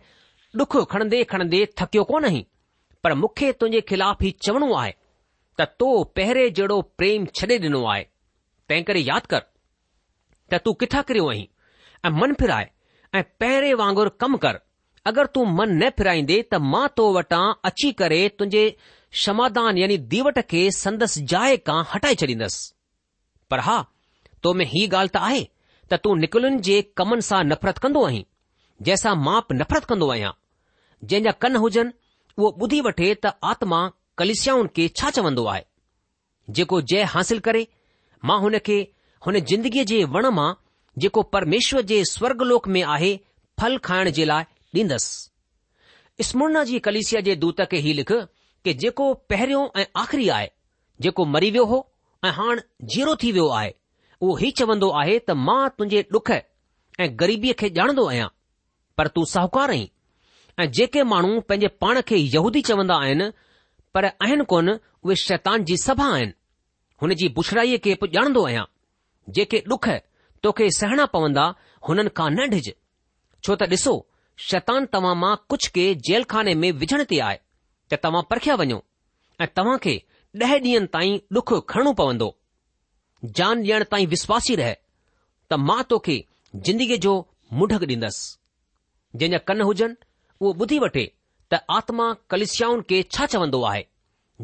डुख 0.57 0.77
खणंदे 0.93 1.23
खणंदे 1.33 1.66
थकियो 1.81 2.05
कोन 2.12 2.25
आहीं 2.31 2.45
पर 3.05 3.14
मूंखे 3.23 3.53
तुंहिंजे 3.61 3.81
ख़िलाफ़ 3.90 4.25
ई 4.25 4.31
चवणो 4.45 4.73
आहे 4.81 4.95
त 5.61 5.66
तो 5.81 5.88
पहिरें 6.19 6.45
जहिड़ो 6.59 6.81
प्रेम 6.99 7.27
छॾे 7.37 7.59
ॾिनो 7.66 7.81
आहे 7.93 8.03
तंहिं 8.69 8.85
करे 8.90 9.01
यादि 9.11 9.29
कर 9.35 9.43
त 9.43 10.62
तूं 10.64 10.75
किथां 10.83 11.03
किरियो 11.11 11.29
आहीं 11.35 11.47
ऐं 12.07 12.11
मन 12.21 12.33
फिराए 12.40 12.71
ऐं 13.19 13.23
पहिरें 13.40 13.73
वांगुरु 13.85 14.11
कमु 14.25 14.38
कर 14.47 14.59
अगरि 15.12 15.33
तूं 15.35 15.45
मन 15.59 15.77
न 15.83 15.90
फिराईंदे 16.01 16.40
त 16.53 16.62
मां 16.77 16.87
तो 17.01 17.11
वटां 17.19 17.43
अची 17.73 17.93
करे 18.01 18.21
तुंहिंजे 18.38 18.64
शमादान 19.18 19.79
यानी 19.79 19.96
दीवट 20.11 20.38
खे 20.51 20.61
संदसि 20.77 21.20
जाइ 21.33 21.57
खां 21.68 21.83
हटाए 21.94 22.14
छॾींदुसि 22.20 22.73
पर 23.51 23.61
हा 23.68 23.79
तोमें 24.42 24.64
हीउ 24.73 24.88
ॻाल्हि 24.96 25.11
त 25.14 25.23
आहे 25.29 25.40
त 25.92 25.99
तूं 26.05 26.14
निकलुनि 26.16 26.59
जे 26.68 26.77
कमनि 27.01 27.25
सां 27.29 27.40
नफ़रत 27.46 27.79
कंदो 27.87 28.05
आहीं 28.11 28.25
जंहिंसां 28.83 29.14
माप 29.27 29.53
नफरत 29.61 29.85
कंदो 29.92 30.11
आहियां 30.14 30.31
जंहिं 31.14 31.33
कन 31.44 31.57
हुजनि 31.64 31.92
उहो 32.38 32.53
ॿुधी 32.66 32.81
वठे 32.88 33.09
त 33.14 33.33
आत्मा 33.55 33.81
कलिसियाउनि 34.23 34.73
खे 34.77 34.87
छा 35.01 35.11
चवंदो 35.18 35.44
आहे 35.55 35.64
जेको 36.61 36.81
जय 36.92 37.03
हासिल 37.16 37.38
करे 37.49 37.66
मां 38.31 38.38
हुन 38.46 38.59
खे 38.70 38.79
हुन 39.27 39.40
जिंदगीअ 39.53 39.87
जे 39.94 39.99
वण 40.18 40.31
मां 40.40 40.49
जेको 41.07 41.23
परमेश्वर 41.37 41.90
जे 41.94 42.03
स्वर्गलोक 42.16 42.70
में 42.77 42.83
आहे 42.99 43.11
फल 43.64 43.77
खाइण 43.90 44.14
जे 44.20 44.25
लाइ 44.35 44.51
ॾींदुसि 44.83 46.27
स्मुना 46.31 46.64
जी 46.73 46.79
कलेसिया 46.88 47.29
जे 47.31 47.35
दूत 47.46 47.62
खे 47.75 47.85
ई 47.92 47.92
लिख 48.03 48.16
कि 48.64 48.73
जेको 48.81 49.12
पहिरियों 49.31 49.66
ऐं 49.81 49.85
आख़िरी 50.01 50.29
आहे 50.29 50.49
जेको 51.05 51.25
मरी 51.35 51.51
वियो 51.51 51.64
हो 51.66 51.87
ऐं 52.25 52.31
हाणे 52.38 52.62
जीरो 52.94 53.14
थी 53.23 53.31
वियो 53.33 53.49
आहे 53.59 53.70
उहो 54.23 54.37
ई 54.46 54.51
चवंदो 54.61 54.90
आहे 55.03 55.18
त 55.29 55.37
मां 55.46 55.62
तुंहिंजे 55.79 56.03
डुख 56.16 56.31
ऐं 56.35 57.09
ग़रीबीअ 57.23 57.55
खे 57.62 57.68
ॼाणंदो 57.79 58.05
आहियां 58.09 58.29
पर 58.99 59.09
तूं 59.14 59.25
साहूकार 59.33 59.70
आहीं 59.75 59.88
ऐं 60.64 60.70
जेके 60.79 61.03
माण्हू 61.12 61.40
पंहिंजे 61.49 61.68
पाण 61.85 62.01
खे 62.11 62.16
यहूदी 62.35 62.62
चवंदा 62.70 62.94
आहिनि 63.07 63.31
पर 63.94 64.07
आहिनि 64.11 64.44
कोन 64.53 64.68
उहे 64.79 65.16
शैतान 65.25 65.64
जी 65.70 65.77
सभा 65.87 66.09
आहिनि 66.16 66.33
हुन 67.03 67.14
जी 67.23 67.29
बुछड़ाईअ 67.40 67.79
खे 67.88 67.94
बि 68.03 68.12
ॼाणंदो 68.18 68.44
आहियां 68.46 68.64
जेके 69.38 69.62
डुख 69.73 69.88
तोखे 70.44 70.70
सहणा 70.81 71.05
पवंदा 71.16 71.49
हुननि 71.88 72.11
खां 72.20 72.31
न 72.38 72.49
डिझ 72.57 72.66
छो 72.70 73.55
त 73.57 73.73
ॾिसो 73.77 73.94
शैतान 74.51 74.87
तव्हां 74.96 75.16
मां 75.25 75.35
कुझु 75.53 75.70
के 75.81 75.88
जेलखाने 76.11 76.55
में 76.64 76.70
विझण 76.85 77.05
ते 77.14 77.18
आहे 77.29 77.38
त 77.90 77.94
तव्हां 78.03 78.22
परखिया 78.31 78.55
वञो 78.61 78.79
ऐं 79.40 79.46
तव्हां 79.59 79.79
खे 79.85 79.94
ॾह 80.44 80.50
ॾींहनि 80.57 80.87
ताईं 80.94 81.16
डुख 81.37 81.53
खणणो 81.70 81.92
पवंदो 82.00 82.29
जान 83.38 83.62
ॾियण 83.66 83.83
ताईं 83.92 84.07
विश्वासी 84.14 84.57
रहे 84.61 84.74
त 85.50 85.55
मां 85.68 85.83
तोखे 85.90 86.16
जिंदगीअ 86.66 86.98
जो 87.07 87.14
मुढक 87.59 87.83
ॾींदसि 87.90 89.18
जंहिंजा 89.18 89.38
कन 89.48 89.61
हुजनि 89.68 89.98
उहो 90.40 90.53
ॿुधी 90.62 90.79
वठे 90.85 91.05
त 91.53 91.61
आत्मा 91.79 92.07
कलिस्याऊन 92.31 92.83
खे 92.90 93.03
छा 93.16 93.26
चवंदो 93.33 93.62
आहे 93.72 93.83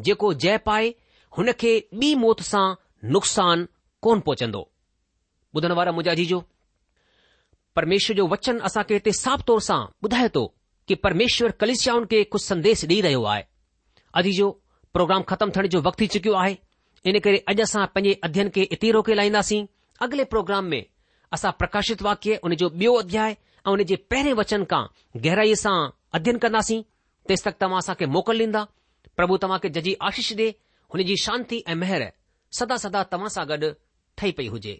जेको 0.05 0.33
जय 0.43 0.57
पाए 0.67 0.91
हुन 1.37 1.51
खे 1.61 1.71
ॿी 2.03 2.09
मौत 2.25 2.41
सां 2.51 2.67
नुक़सान 3.15 3.65
कोन 4.07 4.19
पहुचंदो 4.27 4.63
ॿुधण 5.57 5.71
वारा 5.79 5.91
मुंहिंजा 5.97 6.13
जीजो 6.21 6.43
परमेश्वर 7.75 8.15
जो 8.19 8.27
वचन 8.33 8.59
असांखे 8.67 8.93
हिते 8.93 9.11
साफ़ 9.23 9.41
तौर 9.47 9.59
सां 9.69 9.81
ॿुधाए 10.05 10.27
थो 10.35 10.43
कि 10.87 10.95
परमेश्वर 11.03 11.51
कलिशियाउनि 11.61 12.05
खे 12.11 12.23
कुझु 12.33 12.43
संदेश 12.45 12.83
ॾेई 12.89 13.01
रहियो 13.05 13.23
आहे 13.31 13.41
अॼु 14.21 14.31
जो 14.37 14.45
प्रोग्राम 14.97 15.23
ख़तमु 15.31 15.51
थियण 15.55 15.67
जो 15.73 15.81
वक़्तु 15.87 16.01
थी 16.03 16.07
चुकियो 16.15 16.33
आहे 16.35 16.57
इन 17.11 17.19
करे 17.25 17.41
अॼु 17.53 17.63
असां 17.63 17.85
पंहिंजे 17.95 18.19
अध्यन 18.27 18.49
खे 18.57 18.63
इते 18.77 18.91
रोके 18.97 19.13
लाहींदासीं 19.19 19.59
अॻिले 20.05 20.23
प्रोग्राम 20.33 20.65
में 20.75 20.79
असां 21.37 21.51
प्रकाशित 21.61 22.01
वाक्य 22.07 22.39
उन 22.49 22.55
जो 22.63 22.69
ॿियो 22.77 22.93
अध्याय 23.03 23.31
ऐं 23.31 23.71
उन 23.71 23.83
जे 23.91 23.95
पहिरें 24.13 24.33
वचन 24.41 24.63
खां 24.73 24.83
गहराईअ 25.27 25.55
सां 25.65 25.75
अध्यन 26.19 26.37
कंदासीं 26.47 26.81
तेसि 27.31 27.49
तक 27.49 27.55
तव्हां 27.65 27.79
असांखे 27.85 28.05
मोकल 28.17 28.39
ॾींदा 28.45 28.63
प्रभु 29.19 29.37
तव्हां 29.43 29.59
खे 29.65 29.69
जजी 29.79 29.95
आशीष 30.11 30.31
ॾे 30.41 30.47
हुन 30.93 31.03
जी 31.11 31.17
शांती 31.25 31.63
ऐं 31.67 31.75
मेहर 31.83 32.07
सदा 32.61 32.77
सदा 32.87 33.03
तव्हां 33.13 33.33
सां 33.37 33.45
गॾु 33.53 33.71
ठही 34.19 34.31
पई 34.39 34.47
हुजे 34.55 34.79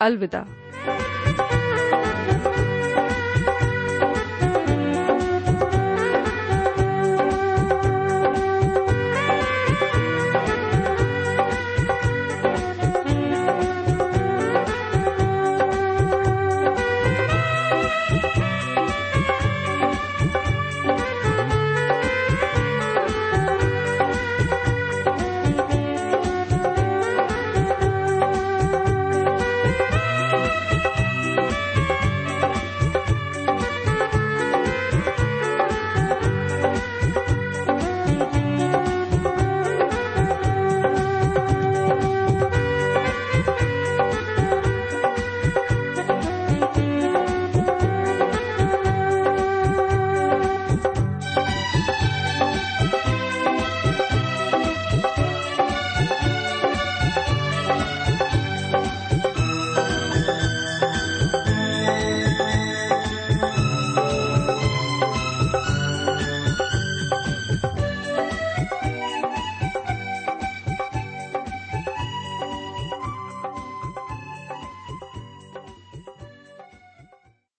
अलविदा 0.00 1.13